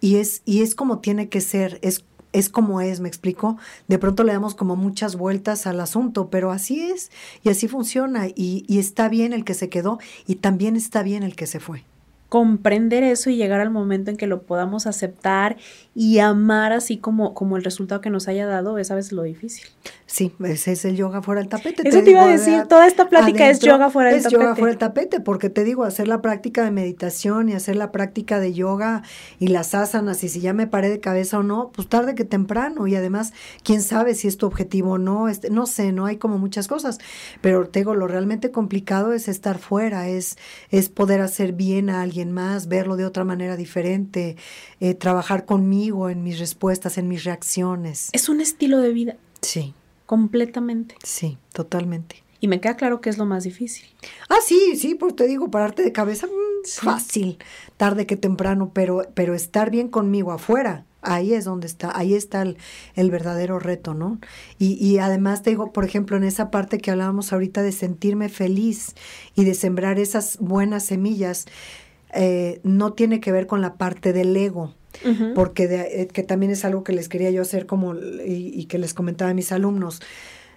[0.00, 3.58] Y es, y es como tiene que ser, es es como es, me explico.
[3.88, 7.10] De pronto le damos como muchas vueltas al asunto, pero así es
[7.42, 11.22] y así funciona y, y está bien el que se quedó y también está bien
[11.22, 11.84] el que se fue
[12.30, 15.56] comprender eso y llegar al momento en que lo podamos aceptar
[15.96, 19.24] y amar así como, como el resultado que nos haya dado es a veces lo
[19.24, 19.66] difícil.
[20.06, 21.88] Sí, ese es el yoga fuera del tapete.
[21.88, 24.36] Eso te, iba a decir, toda esta plática es yoga fuera del tapete.
[24.36, 27.74] Es yoga fuera del tapete, porque te digo, hacer la práctica de meditación y hacer
[27.74, 29.02] la práctica de yoga
[29.40, 32.24] y las asanas, y si ya me paré de cabeza o no, pues tarde que
[32.24, 33.32] temprano, y además,
[33.64, 36.68] quién sabe si es tu objetivo o no, este, no sé, no hay como muchas
[36.68, 36.98] cosas,
[37.40, 40.38] pero te digo, lo realmente complicado es estar fuera, es,
[40.70, 44.36] es poder hacer bien a alguien más, verlo de otra manera diferente,
[44.80, 48.10] eh, trabajar conmigo en mis respuestas, en mis reacciones.
[48.12, 49.16] Es un estilo de vida.
[49.40, 49.74] Sí
[50.10, 50.96] completamente.
[51.04, 52.24] Sí, totalmente.
[52.40, 53.86] Y me queda claro que es lo más difícil.
[54.28, 57.38] Ah, sí, sí, pues te digo, pararte de cabeza, mm, fácil,
[57.76, 62.42] tarde que temprano, pero, pero estar bien conmigo afuera, ahí es donde está, ahí está
[62.42, 62.56] el,
[63.12, 64.18] verdadero reto, ¿no?
[64.58, 68.28] Y, y, además te digo, por ejemplo, en esa parte que hablábamos ahorita de sentirme
[68.28, 68.96] feliz
[69.36, 71.46] y de sembrar esas buenas semillas,
[72.12, 74.74] eh, no tiene que ver con la parte del ego,
[75.34, 78.94] porque eh, que también es algo que les quería yo hacer como y, que les
[78.94, 80.00] comentaba a mis alumnos.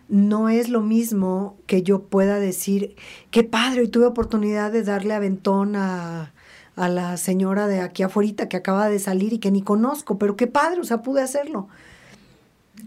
[0.10, 2.96] No es lo mismo que yo pueda decir,
[3.32, 6.34] qué padre, y tuve oportunidad de darle aventón a,
[6.76, 10.36] a la señora de aquí afuera que acaba de salir y que ni conozco, pero
[10.36, 11.68] qué padre, o sea, pude hacerlo.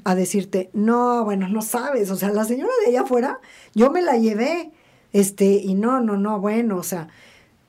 [0.05, 3.41] A decirte, no, bueno, no sabes, o sea, la señora de allá afuera,
[3.75, 4.73] yo me la llevé,
[5.13, 7.09] Este, y no, no, no, bueno, o sea,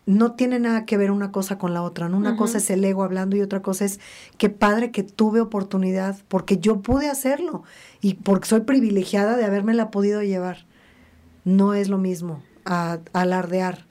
[0.08, 2.16] no tiene nada que ver una cosa con la otra, ¿no?
[2.16, 4.00] Una cosa es el ego hablando y otra cosa es
[4.38, 7.64] qué padre que tuve oportunidad, porque yo pude hacerlo
[8.00, 10.66] y porque soy privilegiada de habérmela podido llevar.
[11.44, 13.86] No es lo mismo a, alardear.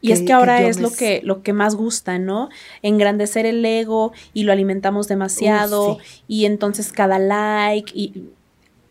[0.00, 2.48] Y es que ahora es lo que, lo que más gusta, ¿no?
[2.82, 8.30] Engrandecer el ego y lo alimentamos demasiado y entonces cada like y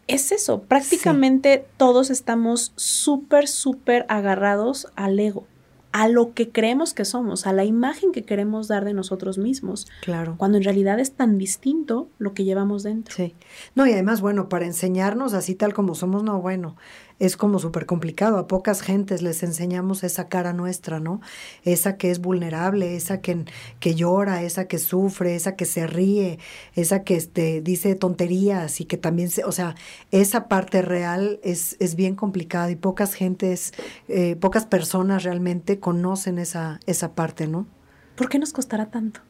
[0.09, 5.45] es eso, prácticamente todos estamos súper, súper agarrados al ego,
[5.91, 9.87] a lo que creemos que somos, a la imagen que queremos dar de nosotros mismos.
[10.03, 10.35] Claro.
[10.37, 13.15] Cuando en realidad es tan distinto lo que llevamos dentro.
[13.15, 13.35] Sí.
[13.75, 16.75] No, y además, bueno, para enseñarnos así tal como somos, no, bueno,
[17.19, 18.37] es como súper complicado.
[18.37, 21.21] A pocas gentes les enseñamos esa cara nuestra, ¿no?
[21.63, 23.45] Esa que es vulnerable, esa que,
[23.79, 26.39] que llora, esa que sufre, esa que se ríe,
[26.75, 29.75] esa que este, dice tonterías y que también, se, o sea,
[30.11, 33.73] esa parte real es, es bien complicada y pocas gentes,
[34.07, 37.67] eh, pocas personas realmente conocen esa, esa parte, ¿no?
[38.15, 39.21] ¿Por qué nos costará tanto?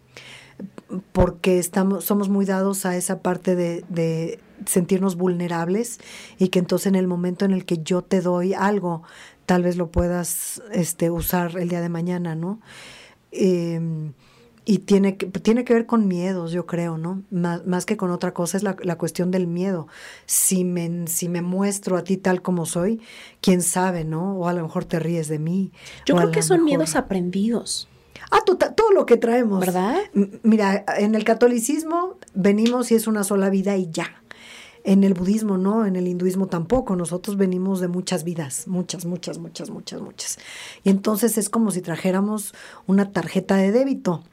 [1.12, 6.00] Porque estamos, somos muy dados a esa parte de, de, sentirnos vulnerables
[6.38, 9.04] y que entonces en el momento en el que yo te doy algo,
[9.46, 12.60] tal vez lo puedas este, usar el día de mañana, ¿no?
[13.32, 14.14] Em,
[14.66, 17.24] y tiene que, tiene que ver con miedos, yo creo, ¿no?
[17.32, 19.88] Más, más que con otra cosa es la, la, cuestión del miedo.
[20.28, 23.02] Si me, si me muestro a ti tal como soy,
[23.42, 24.38] quién sabe, ¿no?
[24.38, 25.72] O a lo mejor te ríes de mí.
[26.06, 27.89] Yo creo que son miedos aprendidos.
[28.32, 29.60] Ah, todo lo que traemos.
[29.60, 29.98] ¿Verdad?
[30.44, 34.22] mira, en el catolicismo venimos y es una sola vida y ya.
[34.84, 36.96] En el budismo no, en el hinduismo tampoco.
[36.96, 40.40] Nosotros venimos de muchas vidas, muchas, muchas, muchas, muchas, muchas.
[40.84, 42.54] Y entonces es como si trajéramos
[42.88, 44.24] una tarjeta de débito.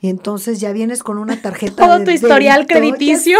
[0.00, 3.38] Y entonces ya vienes con una tarjeta Todo tu historial crediticio.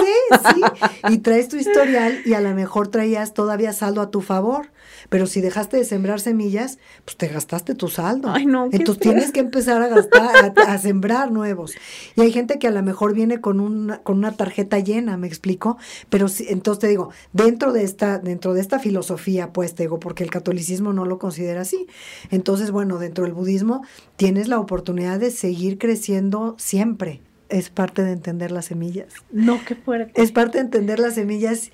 [0.54, 0.60] sí,
[1.08, 4.70] y traes tu historial y a lo mejor traías todavía saldo a tu favor.
[5.08, 8.30] Pero si dejaste de sembrar semillas, pues te gastaste tu saldo.
[8.30, 11.74] Ay, no, Entonces tienes que empezar a gastar, a, sembrar nuevos.
[12.16, 15.26] Y hay gente que a lo mejor viene con una, con una tarjeta llena, ¿me
[15.26, 15.78] explico?
[16.08, 20.00] Pero si, entonces te digo, dentro de esta, dentro de esta filosofía, pues te digo,
[20.00, 21.86] porque el catolicismo no lo considera así.
[22.30, 23.82] Entonces, bueno, dentro del budismo
[24.16, 27.20] tienes la oportunidad de seguir creciendo siempre.
[27.48, 29.12] Es parte de entender las semillas.
[29.30, 30.20] No, qué fuerte.
[30.20, 31.70] Es parte de entender las semillas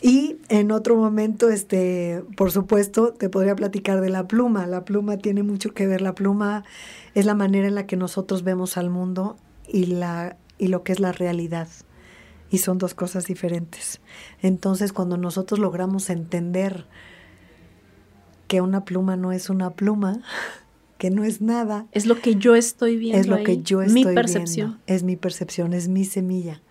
[0.00, 4.66] y en otro momento, este, por supuesto, te podría platicar de la pluma.
[4.66, 6.02] La pluma tiene mucho que ver.
[6.02, 6.64] La pluma
[7.14, 9.36] es la manera en la que nosotros vemos al mundo
[9.66, 11.68] y, la, y lo que es la realidad.
[12.50, 14.00] Y son dos cosas diferentes.
[14.40, 16.86] Entonces, cuando nosotros logramos entender
[18.46, 20.22] que una pluma no es una pluma,
[20.98, 21.86] que no es nada.
[21.90, 23.20] Es lo que yo estoy viendo.
[23.20, 24.80] Es lo que yo estoy mi percepción.
[24.86, 26.62] Es mi percepción, es mi semilla.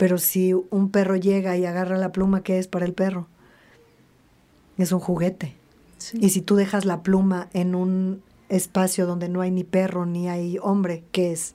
[0.00, 3.26] Pero si un perro llega y agarra la pluma, ¿qué es para el perro?
[4.78, 5.58] Es un juguete.
[6.14, 10.26] Y si tú dejas la pluma en un espacio donde no hay ni perro ni
[10.26, 11.54] hay hombre, ¿qué es?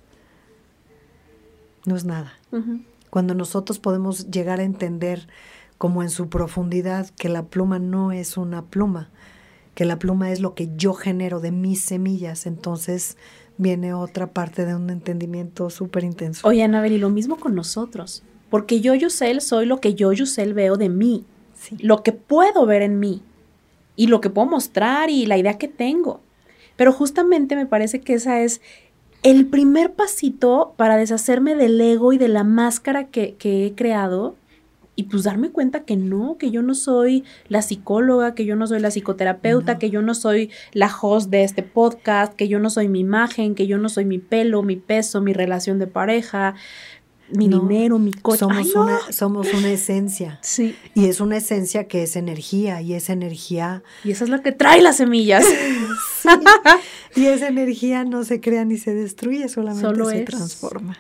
[1.88, 2.34] No es nada.
[3.10, 5.28] Cuando nosotros podemos llegar a entender
[5.80, 9.10] como en su profundidad que la pluma no es una pluma,
[9.74, 13.18] que la pluma es lo que yo genero de mis semillas, entonces
[13.58, 16.48] viene otra parte de un entendimiento súper intenso.
[16.48, 18.24] Oye, Anabel, y lo mismo con nosotros.
[18.56, 21.26] Porque yo, Yusel, soy lo que yo, Yusel, veo de mí.
[21.80, 23.22] Lo que puedo ver en mí.
[23.98, 26.22] Y lo que puedo mostrar y la idea que tengo.
[26.78, 28.62] Pero justamente me parece que esa es
[29.24, 34.38] el primer pasito para deshacerme del ego y de la máscara que, he creado
[34.96, 38.68] y pues darme cuenta que no, que yo no soy la psicóloga, que yo no
[38.68, 42.70] soy la psicoterapeuta, que yo no soy la host de este podcast, que yo no
[42.70, 46.56] soy mi imagen, que yo no soy mi pelo, mi peso, mi relación de pareja,
[47.30, 48.40] mi dinero, mi coche.
[48.40, 50.40] Somos, una, somos una esencia.
[50.46, 50.76] Sí.
[50.94, 53.84] Y es una esencia que es energía, y esa energía.
[54.04, 55.46] Y esa es lo que trae las semillas.
[57.16, 60.98] Y esa energía no se crea ni se destruye, solamente se transforma.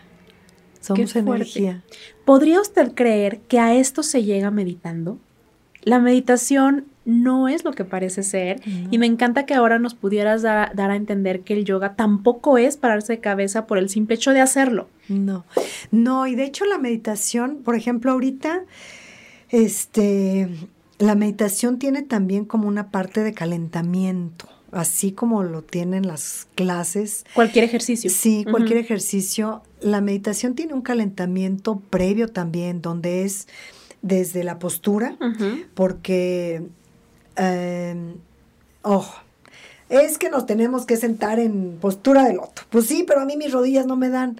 [0.80, 1.84] Somos energía.
[2.24, 5.18] ¿Podría usted creer que a esto se llega meditando?
[5.82, 8.62] La meditación no es lo que parece ser.
[8.92, 12.78] Y me encanta que ahora nos pudieras dar, a entender que el yoga tampoco es
[12.78, 14.88] pararse de cabeza por el simple hecho de hacerlo.
[15.08, 15.46] No,
[15.92, 18.64] no, y de hecho la meditación, por ejemplo, ahorita,
[19.50, 20.50] este,
[20.98, 27.26] la meditación tiene también como una parte de calentamiento así como lo tienen las clases.
[27.34, 28.10] Cualquier ejercicio.
[28.10, 29.64] Sí, cualquier ejercicio.
[29.80, 33.48] La meditación tiene un calentamiento previo también, donde es
[34.02, 35.18] desde la postura,
[35.74, 36.62] porque
[38.82, 39.16] ojo,
[39.90, 42.64] es que nos tenemos que sentar en postura de loto.
[42.70, 44.40] Pues sí, pero a mí mis rodillas no me dan.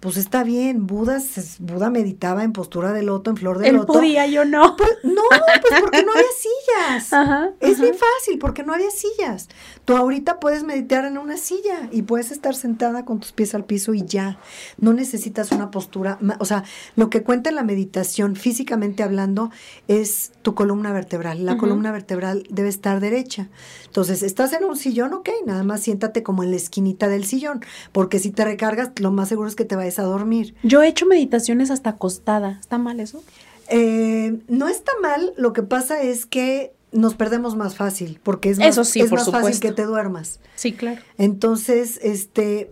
[0.00, 1.22] Pues está bien, Buda,
[1.58, 3.94] Buda meditaba en postura de loto, en flor de Él loto.
[3.94, 4.76] podía, yo no.
[4.76, 7.12] Pues, no, pues porque no había sillas.
[7.12, 9.48] Ajá, es bien fácil, porque no había sillas.
[9.84, 13.64] Tú ahorita puedes meditar en una silla y puedes estar sentada con tus pies al
[13.64, 14.38] piso y ya.
[14.78, 19.50] No necesitas una postura, o sea, lo que cuenta en la meditación, físicamente hablando,
[19.88, 21.46] es tu columna vertebral.
[21.46, 23.48] La columna vertebral debe estar derecha.
[23.86, 27.64] Entonces, estás en un sillón, ok, nada más siéntate como en la esquinita del sillón,
[27.92, 30.54] porque si te recargas, lo más seguro es que te a dormir.
[30.62, 32.58] Yo he hecho meditaciones hasta acostada.
[32.60, 33.22] ¿Está mal eso?
[33.68, 38.58] Eh, no está mal, lo que pasa es que nos perdemos más fácil, porque es
[38.58, 40.40] más, Eso sí, es por más fácil que te duermas.
[40.54, 41.00] Sí, claro.
[41.18, 42.70] Entonces, este,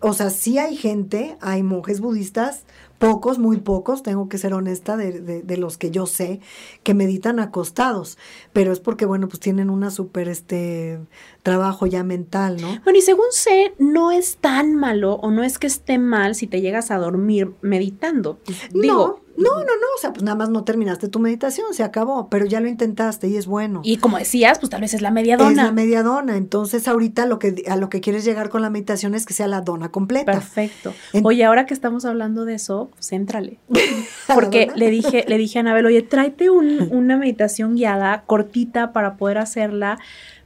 [0.00, 2.64] o sea, sí hay gente, hay monjes budistas,
[3.00, 6.40] pocos, muy pocos, tengo que ser honesta, de, de, de los que yo sé,
[6.82, 8.18] que meditan acostados,
[8.52, 11.00] pero es porque, bueno, pues tienen una súper, este,
[11.42, 12.68] trabajo ya mental, ¿no?
[12.84, 16.46] Bueno, y según sé, no es tan malo o no es que esté mal si
[16.46, 18.38] te llegas a dormir meditando.
[18.70, 21.82] Digo, no, no, no, no, o sea, pues nada más no terminaste tu meditación, se
[21.82, 23.80] acabó, pero ya lo intentaste y es bueno.
[23.84, 25.50] Y como decías, pues tal vez es la media dona.
[25.50, 28.70] Es la media dona, entonces ahorita lo que a lo que quieres llegar con la
[28.70, 30.32] meditación es que sea la dona completa.
[30.32, 30.92] Perfecto.
[31.12, 33.58] En oye, ahora que estamos hablando de eso, pues éntrale.
[34.34, 39.16] Porque le dije, le dije a Anabel, oye, tráete un, una meditación guiada, cortita, para
[39.16, 39.98] poder hacerla,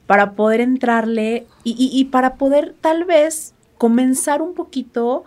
[0.07, 5.25] para poder entrarle y, y, y para poder tal vez comenzar un poquito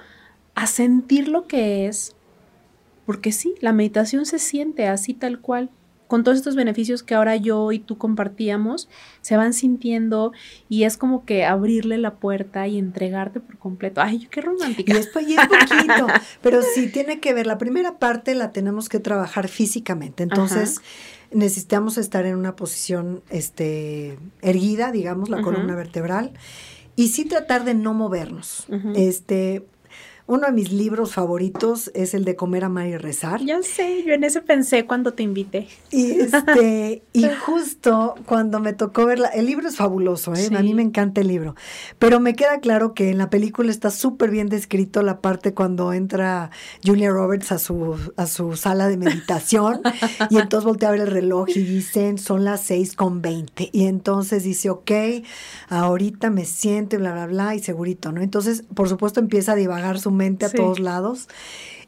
[0.56, 2.16] a sentir lo que es
[3.08, 5.70] porque sí, la meditación se siente así tal cual.
[6.08, 8.90] Con todos estos beneficios que ahora yo y tú compartíamos,
[9.22, 10.34] se van sintiendo
[10.68, 14.02] y es como que abrirle la puerta y entregarte por completo.
[14.02, 14.94] Ay, qué romántica.
[14.94, 16.08] Y es, y es poquito,
[16.42, 17.48] pero sí tiene que ver.
[17.48, 20.24] La primera parte la tenemos que trabajar físicamente.
[20.24, 20.88] Entonces, Ajá.
[21.32, 25.46] necesitamos estar en una posición este, erguida, digamos, la Ajá.
[25.46, 26.34] columna vertebral,
[26.98, 28.66] y sí tratar de no movernos.
[28.96, 29.66] Este,
[30.28, 33.42] uno de mis libros favoritos es el de Comer, Amar y Rezar.
[33.44, 35.68] Ya sé, yo en ese pensé cuando te invité.
[35.90, 40.48] Y, este, y justo cuando me tocó verla, el libro es fabuloso, ¿eh?
[40.48, 40.56] Sí.
[40.56, 41.56] a mí me encanta el libro,
[41.98, 45.94] pero me queda claro que en la película está súper bien descrito la parte cuando
[45.94, 46.52] entra
[46.84, 49.82] Julia Roberts a su, a su sala de meditación
[50.30, 53.86] y entonces voltea a ver el reloj y dicen son las seis con veinte y
[53.86, 54.92] entonces dice, ok,
[55.70, 58.22] ahorita me siento y bla, bla, bla y segurito, ¿no?
[58.22, 60.58] Entonces, por supuesto, empieza a divagar su mente a sí.
[60.58, 61.30] todos lados.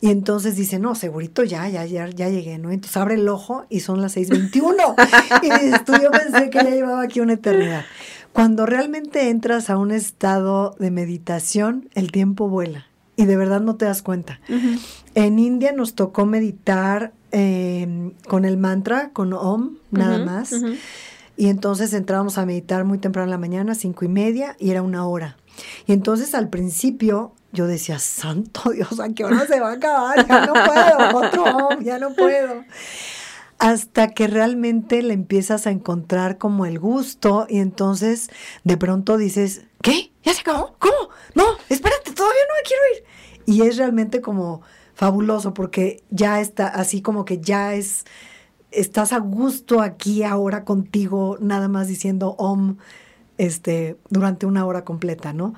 [0.01, 2.71] Y entonces dice, no, segurito ya, ya, ya, ya llegué, ¿no?
[2.71, 4.95] Entonces abre el ojo y son las 6.21.
[5.43, 7.83] y dices, tú, yo pensé que ya llevaba aquí una eternidad.
[8.31, 12.85] Cuando realmente entras a un estado de meditación, el tiempo vuela
[13.19, 14.39] y de verdad no te das cuenta.
[14.47, 14.79] Uh -huh.
[15.15, 20.51] En India nos tocó meditar eh, con el mantra, con Om, nada uh -huh, más.
[20.53, 20.77] Uh -huh.
[21.35, 24.81] Y entonces entrábamos a meditar muy temprano en la mañana, cinco y media, y era
[24.81, 25.37] una hora.
[25.87, 30.27] Y entonces al principio yo decía, santo Dios, ¿a qué hora se va a acabar?
[30.27, 32.63] Ya no puedo, otro, ya no puedo.
[33.57, 38.29] Hasta que realmente le empiezas a encontrar como el gusto y entonces
[38.63, 40.11] de pronto dices, ¿qué?
[40.23, 40.75] ¿Ya se acabó?
[40.79, 41.09] ¿Cómo?
[41.35, 43.03] No, espérate, todavía no me quiero ir.
[43.45, 44.61] Y es realmente como
[44.93, 48.05] fabuloso porque ya está así como que ya es,
[48.71, 52.77] estás a gusto aquí ahora contigo, nada más diciendo om
[53.37, 55.55] este, durante una hora completa, ¿no?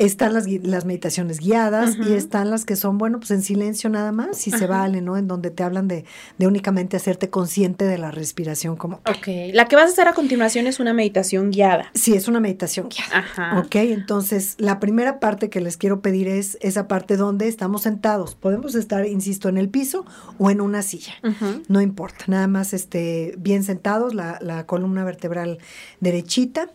[0.00, 2.10] Están las, las meditaciones guiadas uh -huh.
[2.10, 4.58] y están las que son, bueno, pues en silencio nada más, si uh -huh.
[4.58, 5.18] se vale, ¿no?
[5.18, 6.06] En donde te hablan de,
[6.38, 10.14] de, únicamente hacerte consciente de la respiración como Ok, la que vas a hacer a
[10.14, 11.90] continuación es una meditación guiada.
[11.94, 13.18] Sí, es una meditación guiada.
[13.18, 13.58] Ajá.
[13.60, 18.34] Ok, entonces la primera parte que les quiero pedir es esa parte donde estamos sentados.
[18.34, 20.06] Podemos estar, insisto, en el piso
[20.38, 21.62] o en una silla, uh -huh.
[21.68, 25.58] no importa, nada más este, bien sentados, la, la columna vertebral
[26.00, 26.70] derechita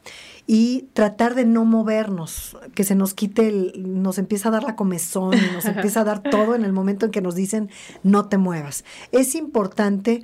[0.47, 4.75] y tratar de no movernos, que se nos quite, el, nos empieza a dar la
[4.75, 7.69] comezón, nos empieza a dar todo en el momento en que nos dicen
[8.03, 8.85] no te muevas.
[9.11, 10.23] Es importante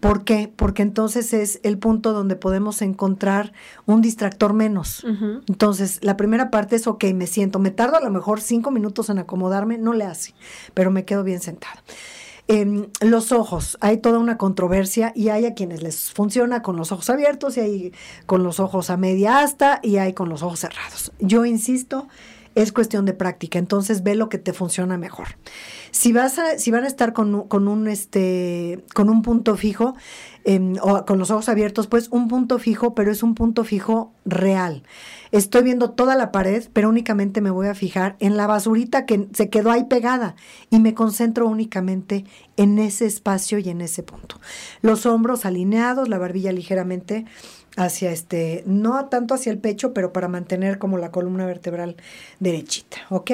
[0.00, 0.50] ¿Por qué?
[0.54, 3.52] Porque entonces es el punto donde podemos encontrar
[3.84, 5.04] un distractor menos.
[5.04, 5.42] Uh -huh.
[5.46, 9.10] Entonces, la primera parte es, ok, me siento, me tardo a lo mejor cinco minutos
[9.10, 10.34] en acomodarme, no le hace,
[10.72, 11.82] pero me quedo bien sentada.
[13.00, 17.08] Los ojos, hay toda una controversia y hay a quienes les funciona con los ojos
[17.08, 17.92] abiertos y hay
[18.26, 21.12] con los ojos a media asta y hay con los ojos cerrados.
[21.20, 22.08] Yo insisto,
[22.56, 25.28] es cuestión de práctica, entonces ve lo que te funciona mejor.
[25.92, 29.94] Si vas a, si van a estar con, con un este, con un punto fijo,
[30.82, 34.82] o con los ojos abiertos, pues un punto fijo, pero es un punto fijo real.
[35.32, 39.28] Estoy viendo toda la pared, pero únicamente me voy a fijar en la basurita que
[39.32, 40.34] se quedó ahí pegada
[40.70, 42.24] y me concentro únicamente
[42.56, 44.40] en ese espacio y en ese punto.
[44.82, 47.26] Los hombros alineados, la barbilla ligeramente
[47.76, 51.96] hacia este, no tanto hacia el pecho, pero para mantener como la columna vertebral
[52.40, 53.30] derechita, ¿ok?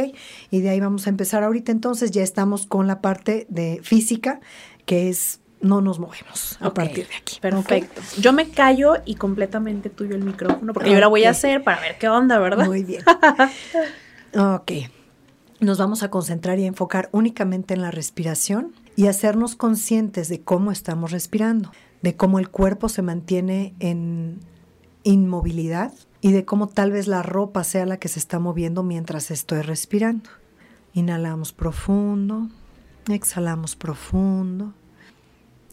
[0.51, 1.73] Y de ahí vamos a empezar ahorita.
[1.73, 4.41] Entonces ya estamos con la parte de física,
[4.85, 7.39] que es no nos movemos a partir de aquí.
[7.41, 8.01] Perfecto.
[8.19, 11.81] Yo me callo y completamente tuyo el micrófono, porque yo la voy a hacer para
[11.81, 12.67] ver qué onda, ¿verdad?
[12.67, 13.03] Muy bien.
[14.39, 14.73] ok.
[15.61, 20.71] Nos vamos a concentrar y enfocar únicamente en la respiración y hacernos conscientes de cómo
[20.71, 24.41] estamos respirando, de cómo el cuerpo se mantiene en
[25.03, 29.31] inmovilidad y de cómo tal vez la ropa sea la que se está moviendo mientras
[29.31, 30.29] estoy respirando.
[30.93, 32.49] Inhalamos profundo,
[33.09, 34.75] exhalamos profundo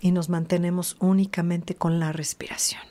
[0.04, 2.82] y nos mantenemos únicamente con la respiración.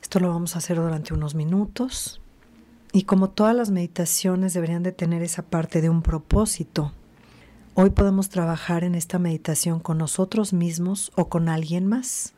[0.00, 2.20] Esto lo vamos a hacer durante unos minutos
[2.92, 6.92] y como todas las meditaciones deberían de tener esa parte de un propósito,
[7.74, 12.32] hoy podemos trabajar en esta meditación con nosotros mismos o con alguien más.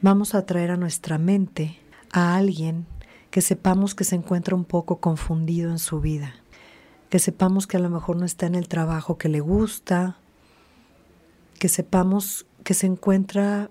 [0.00, 1.78] Vamos a traer a nuestra mente
[2.10, 2.86] a alguien
[3.30, 6.34] que sepamos que se encuentra un poco confundido en su vida,
[7.08, 10.18] que sepamos que a lo mejor no está en el trabajo que le gusta,
[11.62, 13.70] que sepamos que se encuentra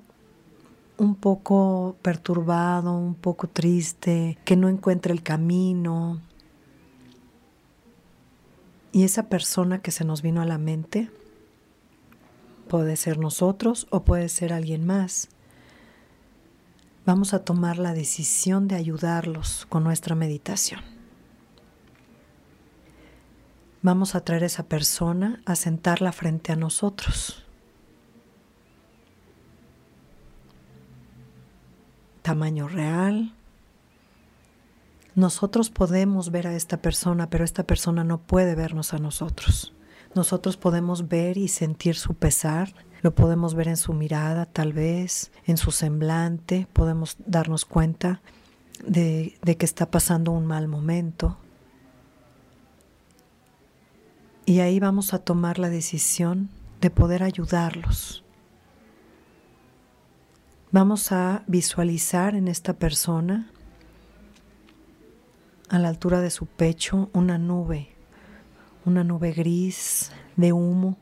[0.97, 6.21] un poco perturbado, un poco triste, que no encuentra el camino.
[8.93, 11.11] Y esa persona que se nos vino a la mente
[12.69, 15.27] puede ser nosotros o puede ser alguien más.
[17.05, 20.79] Vamos a tomar la decisión de ayudarlos con nuestra meditación.
[23.81, 27.40] Vamos a traer a esa persona a sentarla frente a nosotros.
[32.21, 33.33] Tamaño real.
[35.15, 39.73] Nosotros podemos ver a esta persona, pero esta persona no puede vernos a nosotros.
[40.15, 45.31] Nosotros podemos ver y sentir su pesar, lo podemos ver en su mirada tal vez,
[45.45, 48.21] en su semblante, podemos darnos cuenta
[48.85, 51.37] de, de que está pasando un mal momento.
[54.45, 56.49] Y ahí vamos a tomar la decisión
[56.81, 58.23] de poder ayudarlos,
[60.73, 63.51] Vamos a visualizar en esta persona,
[65.67, 67.89] a la altura de su pecho, una nube,
[68.85, 70.95] una nube gris de humo,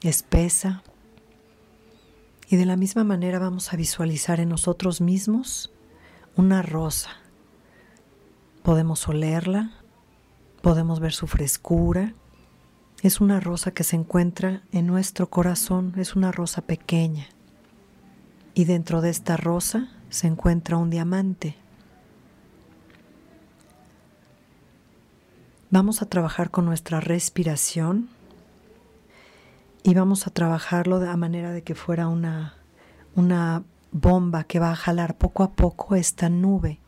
[0.00, 0.84] espesa.
[2.48, 5.72] Y de la misma manera vamos a visualizar en nosotros mismos
[6.36, 7.10] una rosa.
[8.62, 9.72] Podemos olerla,
[10.62, 12.14] podemos ver su frescura.
[13.02, 17.26] Es una rosa que se encuentra en nuestro corazón, es una rosa pequeña
[18.58, 21.54] y dentro de esta rosa se encuentra un diamante.
[25.70, 28.08] Vamos a trabajar con nuestra respiración
[29.84, 32.54] y vamos a trabajarlo de la manera de que fuera una,
[33.14, 36.80] una bomba que va a jalar poco a poco esta nube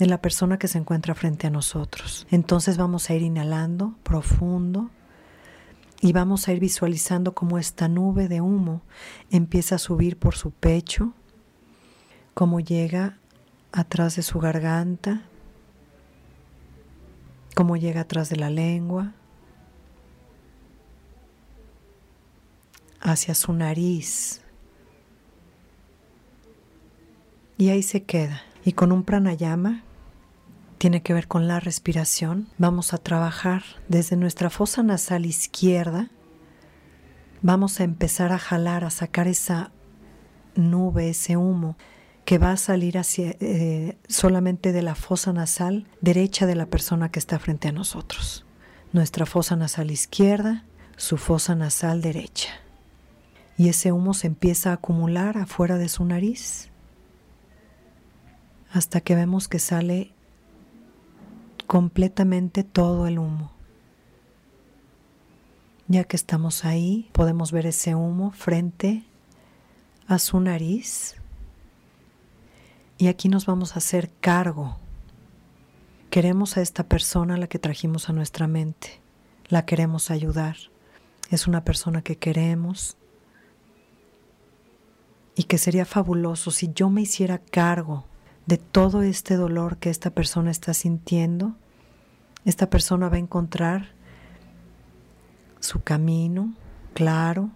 [0.00, 2.26] de la persona que se encuentra frente a nosotros.
[2.32, 4.90] Entonces vamos a ir inhalando profundo
[6.00, 8.82] y vamos a ir visualizando cómo esta nube de humo
[9.30, 11.12] empieza a subir por su pecho,
[12.34, 13.18] cómo llega
[13.72, 15.22] atrás de su garganta,
[17.54, 19.12] cómo llega atrás de la lengua,
[23.00, 24.42] hacia su nariz.
[27.56, 28.42] Y ahí se queda.
[28.64, 29.82] Y con un pranayama
[30.78, 32.48] tiene que ver con la respiración.
[32.56, 36.08] Vamos a trabajar desde nuestra fosa nasal izquierda.
[37.42, 39.70] Vamos a empezar a jalar, a sacar esa
[40.54, 41.76] nube, ese humo
[42.24, 47.10] que va a salir hacia, eh, solamente de la fosa nasal derecha de la persona
[47.10, 48.44] que está frente a nosotros.
[48.92, 50.64] Nuestra fosa nasal izquierda,
[50.96, 52.50] su fosa nasal derecha.
[53.56, 56.70] Y ese humo se empieza a acumular afuera de su nariz
[58.70, 60.12] hasta que vemos que sale
[61.68, 63.52] completamente todo el humo.
[65.86, 69.04] Ya que estamos ahí, podemos ver ese humo frente
[70.06, 71.16] a su nariz.
[72.96, 74.78] Y aquí nos vamos a hacer cargo.
[76.08, 79.00] Queremos a esta persona a la que trajimos a nuestra mente.
[79.48, 80.56] La queremos ayudar.
[81.30, 82.96] Es una persona que queremos.
[85.34, 88.06] Y que sería fabuloso si yo me hiciera cargo
[88.48, 91.54] de todo este dolor que esta persona está sintiendo,
[92.46, 93.88] esta persona va a encontrar
[95.60, 96.54] su camino
[96.94, 97.50] claro,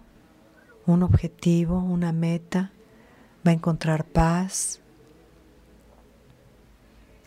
[0.85, 2.71] un objetivo, una meta,
[3.45, 4.81] va a encontrar paz.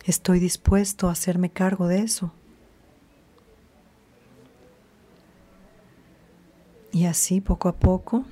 [0.04, 2.32] Estoy dispuesto a hacerme cargo de eso.
[6.92, 8.24] Y así, poco a poco,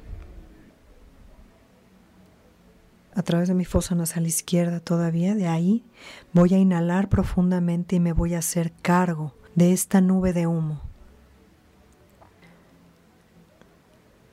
[3.22, 5.84] través de mi fosa nasal izquierda todavía, de ahí
[6.32, 10.82] voy a inhalar profundamente y me voy a hacer cargo de esta nube de humo.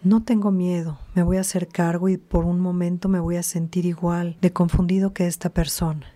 [0.03, 3.43] No tengo miedo, me voy a hacer cargo y por un momento me voy a
[3.43, 6.07] sentir igual de confundido que esta persona.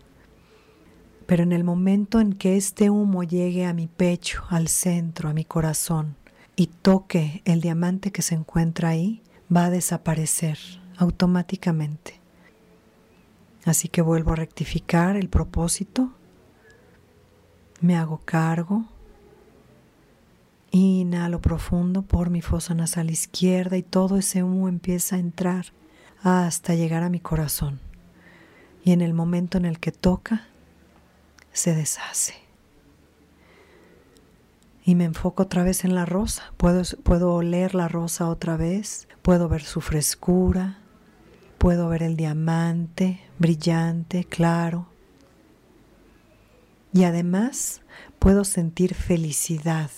[1.27, 5.33] Pero en el momento en que este humo llegue a mi pecho, al centro, a
[5.33, 6.15] mi corazón,
[6.55, 9.21] y toque el diamante que se encuentra ahí,
[9.55, 10.57] va a desaparecer
[10.97, 12.24] automáticamente.
[13.65, 16.11] Así que vuelvo a rectificar el propósito,
[17.81, 18.85] me hago cargo,
[20.71, 25.65] inhalo profundo por mi fosa nasal izquierda y todo ese humo empieza a entrar
[26.21, 27.79] hasta llegar a mi corazón.
[28.83, 30.47] Y en el momento en el que toca,
[31.51, 32.35] se deshace.
[34.83, 36.53] Y me enfoco otra vez en la rosa.
[36.57, 40.77] Puedo, puedo oler la rosa otra vez, puedo ver su frescura,
[41.57, 44.88] Puedo ver el diamante brillante, claro.
[46.94, 47.82] Y además
[48.20, 49.91] puedo sentir felicidad,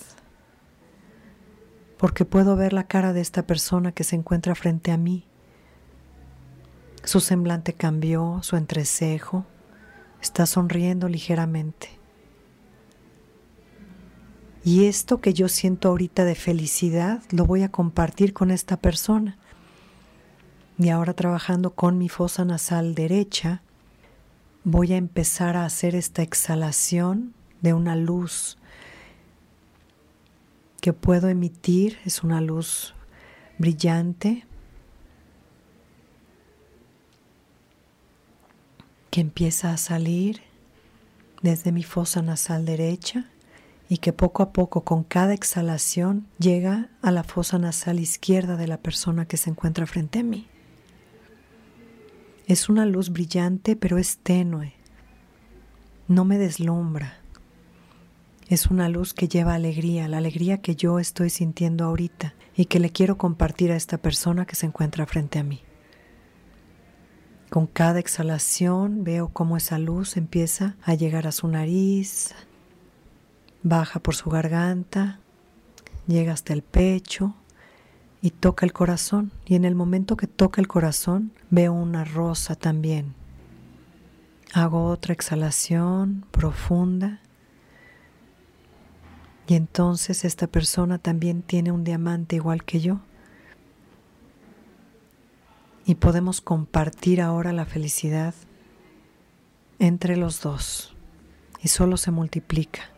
[1.96, 5.24] porque puedo ver la cara de esta persona que se encuentra frente a mí.
[7.04, 9.46] Su semblante cambió, su entrecejo,
[10.20, 11.88] está sonriendo ligeramente.
[14.64, 19.38] Y esto que yo siento ahorita de felicidad lo voy a compartir con esta persona
[20.78, 23.62] y ahora trabajando con mi fosa nasal derecha,
[24.62, 28.58] voy a empezar a hacer esta exhalación de una luz
[30.80, 31.98] que puedo emitir.
[32.04, 32.94] Es una luz
[33.58, 34.46] brillante
[39.10, 40.42] que empieza a salir
[41.42, 43.30] desde mi fosa nasal derecha
[43.88, 48.68] y que poco a poco con cada exhalación llega a la fosa nasal izquierda de
[48.68, 50.46] la persona que se encuentra frente a mí.
[52.48, 54.72] Es una luz brillante, pero es tenue.
[56.08, 57.18] No me deslumbra.
[58.48, 62.80] Es una luz que lleva alegría, la alegría que yo estoy sintiendo ahorita y que
[62.80, 65.60] le quiero compartir a esta persona que se encuentra frente a mí.
[67.50, 72.34] Con cada exhalación veo cómo esa luz empieza a llegar a su nariz,
[73.62, 75.20] baja por su garganta,
[76.06, 77.34] llega hasta el pecho,
[78.20, 79.32] y toca el corazón.
[79.46, 83.14] Y en el momento que toca el corazón, veo una rosa también.
[84.52, 87.20] Hago otra exhalación profunda.
[89.46, 93.00] Y entonces esta persona también tiene un diamante igual que yo.
[95.86, 98.34] Y podemos compartir ahora la felicidad
[99.78, 100.94] entre los dos.
[101.62, 102.90] Y solo se multiplica.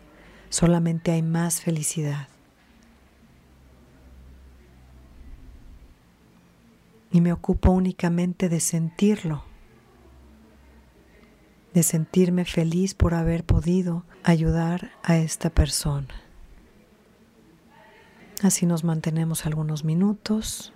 [0.48, 2.28] Solamente hay más felicidad.
[7.12, 9.44] Y me ocupo únicamente de sentirlo,
[11.74, 16.14] de sentirme feliz por haber podido ayudar a esta persona.
[18.42, 20.72] Así nos mantenemos algunos minutos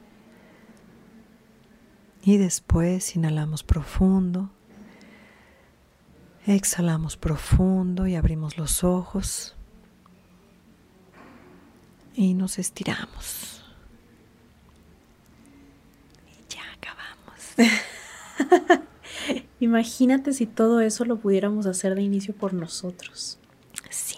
[2.23, 4.51] y después inhalamos profundo,
[6.47, 9.57] exhalamos profundo y abrimos los ojos
[12.15, 13.54] y nos estiramos.
[19.61, 23.39] Imagínate si todo eso lo pudiéramos hacer de inicio por nosotros.
[23.91, 24.17] Sí.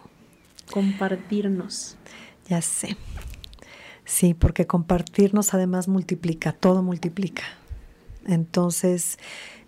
[0.71, 1.97] Compartirnos.
[2.49, 2.97] Ya sé.
[4.05, 7.43] Sí, porque compartirnos además multiplica, todo multiplica.
[8.25, 9.19] Entonces,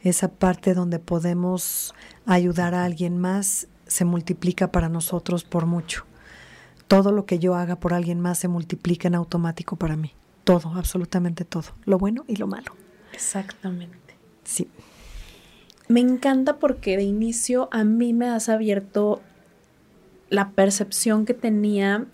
[0.02, 1.94] esa parte donde podemos
[2.26, 6.04] ayudar a alguien más se multiplica para nosotros por mucho.
[6.86, 10.12] Todo lo que yo haga por alguien más se multiplica en automático para mí.
[10.44, 11.74] Todo, absolutamente todo.
[11.84, 12.72] Lo bueno y lo malo.
[13.18, 14.14] Exactamente.
[14.44, 14.68] Sí.
[15.88, 19.20] Me encanta porque de inicio a mí me has abierto
[20.30, 22.06] la percepción que tenía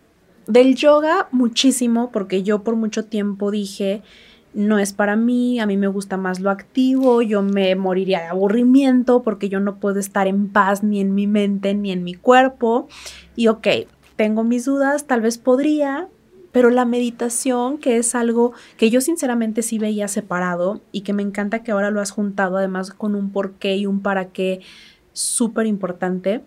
[0.46, 4.02] del yoga muchísimo, porque yo por mucho tiempo dije,
[4.54, 8.28] no es para mí, a mí me gusta más lo activo, yo me moriría de
[8.28, 12.14] aburrimiento porque yo no puedo estar en paz ni en mi mente ni en mi
[12.14, 12.88] cuerpo.
[13.36, 13.66] Y ok,
[14.16, 16.08] tengo mis dudas, tal vez podría,
[16.54, 21.24] pero la meditación, que es algo que yo sinceramente sí veía separado y que me
[21.24, 24.60] encanta que ahora lo has juntado además con un porqué y un para qué
[25.12, 26.44] súper importante,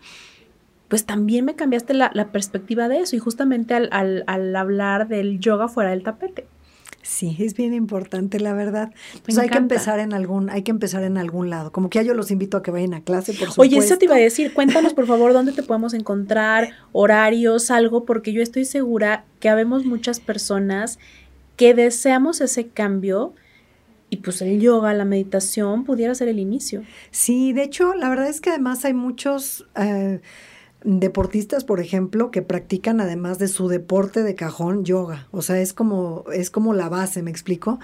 [0.88, 5.90] pues también me cambiaste la, perspectiva de eso y justamente al hablar del yoga fuera
[5.90, 6.48] del tapete.
[7.08, 8.92] Sí, es bien importante, la verdad.
[9.24, 11.72] Pues hay que empezar en algún, hay que empezar en algún lado.
[11.72, 13.62] Como que ya yo los invito a que vayan a clase, por supuesto.
[13.62, 14.54] Oye, eso te iba a decir.
[14.54, 19.86] Cuéntanos, por favor, dónde te podemos encontrar, horarios, algo, porque yo estoy segura que habemos
[19.86, 21.00] muchas personas
[21.56, 23.34] que deseamos ese cambio
[24.10, 26.84] y pues el yoga, la meditación pudiera ser el inicio.
[27.12, 29.66] Sí, de hecho, la verdad es que además hay muchos...
[29.78, 30.20] Eh,
[30.84, 35.28] deportistas, por ejemplo, que practican además de su deporte de cajón yoga.
[35.32, 37.80] O sea, es como, es como la base, ¿me explico?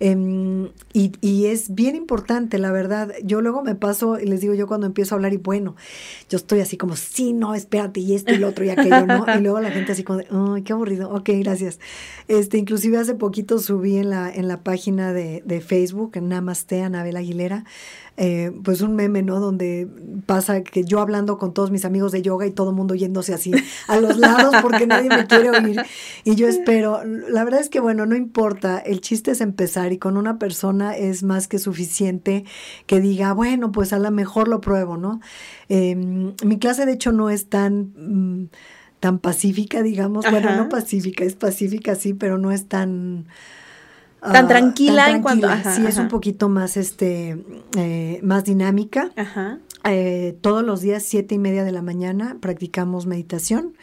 [0.00, 3.12] Em, y, y, es bien importante, la verdad.
[3.22, 5.76] Yo luego me paso y les digo yo cuando empiezo a hablar y bueno,
[6.28, 9.24] yo estoy así como, sí, no, espérate, y esto y lo otro y aquello, ¿no?
[9.34, 10.20] Y luego la gente así como,
[10.54, 11.10] ay, qué aburrido.
[11.10, 11.78] Ok, gracias.
[12.26, 17.16] Este, inclusive hace poquito subí en la, en la página de, de Facebook, Namaste, Anabel
[17.16, 17.64] Aguilera,
[18.16, 19.40] eh, pues un meme, ¿no?
[19.40, 19.88] Donde
[20.24, 23.34] pasa que yo hablando con todos mis amigos de yoga y todo el mundo yéndose
[23.34, 23.52] así
[23.88, 25.82] a los lados porque nadie me quiere oír.
[26.22, 29.98] Y yo espero, la verdad es que bueno, no importa, el chiste es empezar y
[29.98, 32.44] con una persona es más que suficiente
[32.86, 35.20] que diga, bueno, pues a lo mejor lo pruebo, ¿no?
[35.68, 37.92] Em, mi clase de hecho no es tan...
[37.96, 38.48] Mm,
[39.00, 43.26] tan pacífica, digamos, bueno, no pacífica, es pacífica sí, pero no es tan
[44.32, 47.44] tan, tranquila en cuanto sí es un poquito más este
[47.76, 49.10] eh, más dinámica.
[49.86, 53.74] Eh, todos los días siete y media de la mañana practicamos meditación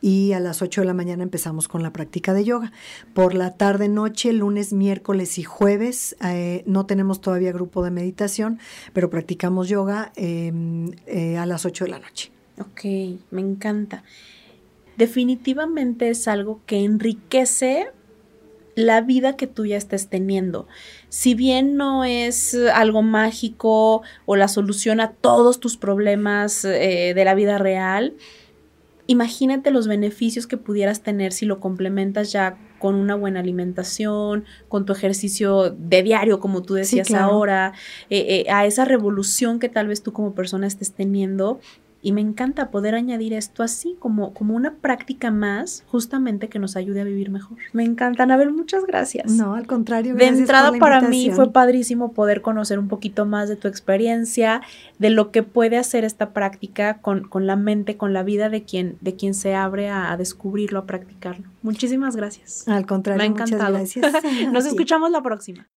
[0.00, 2.72] y a las ocho de la mañana empezamos con la práctica de yoga.
[3.14, 8.58] Por la tarde noche lunes miércoles y jueves eh, no tenemos todavía grupo de meditación
[8.92, 10.90] pero practicamos yoga em,
[11.38, 12.32] a las ocho de la noche.
[12.58, 12.84] Ok,
[13.30, 14.02] me encanta.
[14.96, 17.88] Definitivamente es algo que enriquece
[18.74, 20.66] la vida que tú ya estés teniendo.
[21.08, 27.24] Si bien no es algo mágico o la solución a todos tus problemas eh, de
[27.24, 28.14] la vida real,
[29.06, 34.84] imagínate los beneficios que pudieras tener si lo complementas ya con una buena alimentación, con
[34.84, 37.72] tu ejercicio de diario, como tú decías ahora,
[38.10, 41.60] eh, eh, a esa revolución que tal vez tú como persona estés teniendo
[42.04, 46.76] y me encanta poder añadir esto así como, como una práctica más, justamente que nos
[46.76, 47.56] ayude a vivir mejor.
[47.72, 48.30] Me encantan.
[48.30, 49.32] A ver, muchas gracias.
[49.32, 50.14] No, al contrario.
[50.14, 54.60] De entrada para mí fue padrísimo poder conocer un poquito más de tu experiencia,
[54.98, 58.64] de lo que puede hacer esta práctica con, con la mente, con la vida de
[58.64, 61.46] quien, de quien se abre a, descubrirlo, a practicarlo.
[61.62, 62.68] Muchísimas gracias.
[62.68, 63.78] Al contrario, me ha encantado.
[63.78, 64.52] Muchas gracias.
[64.52, 65.70] Nos escuchamos la próxima.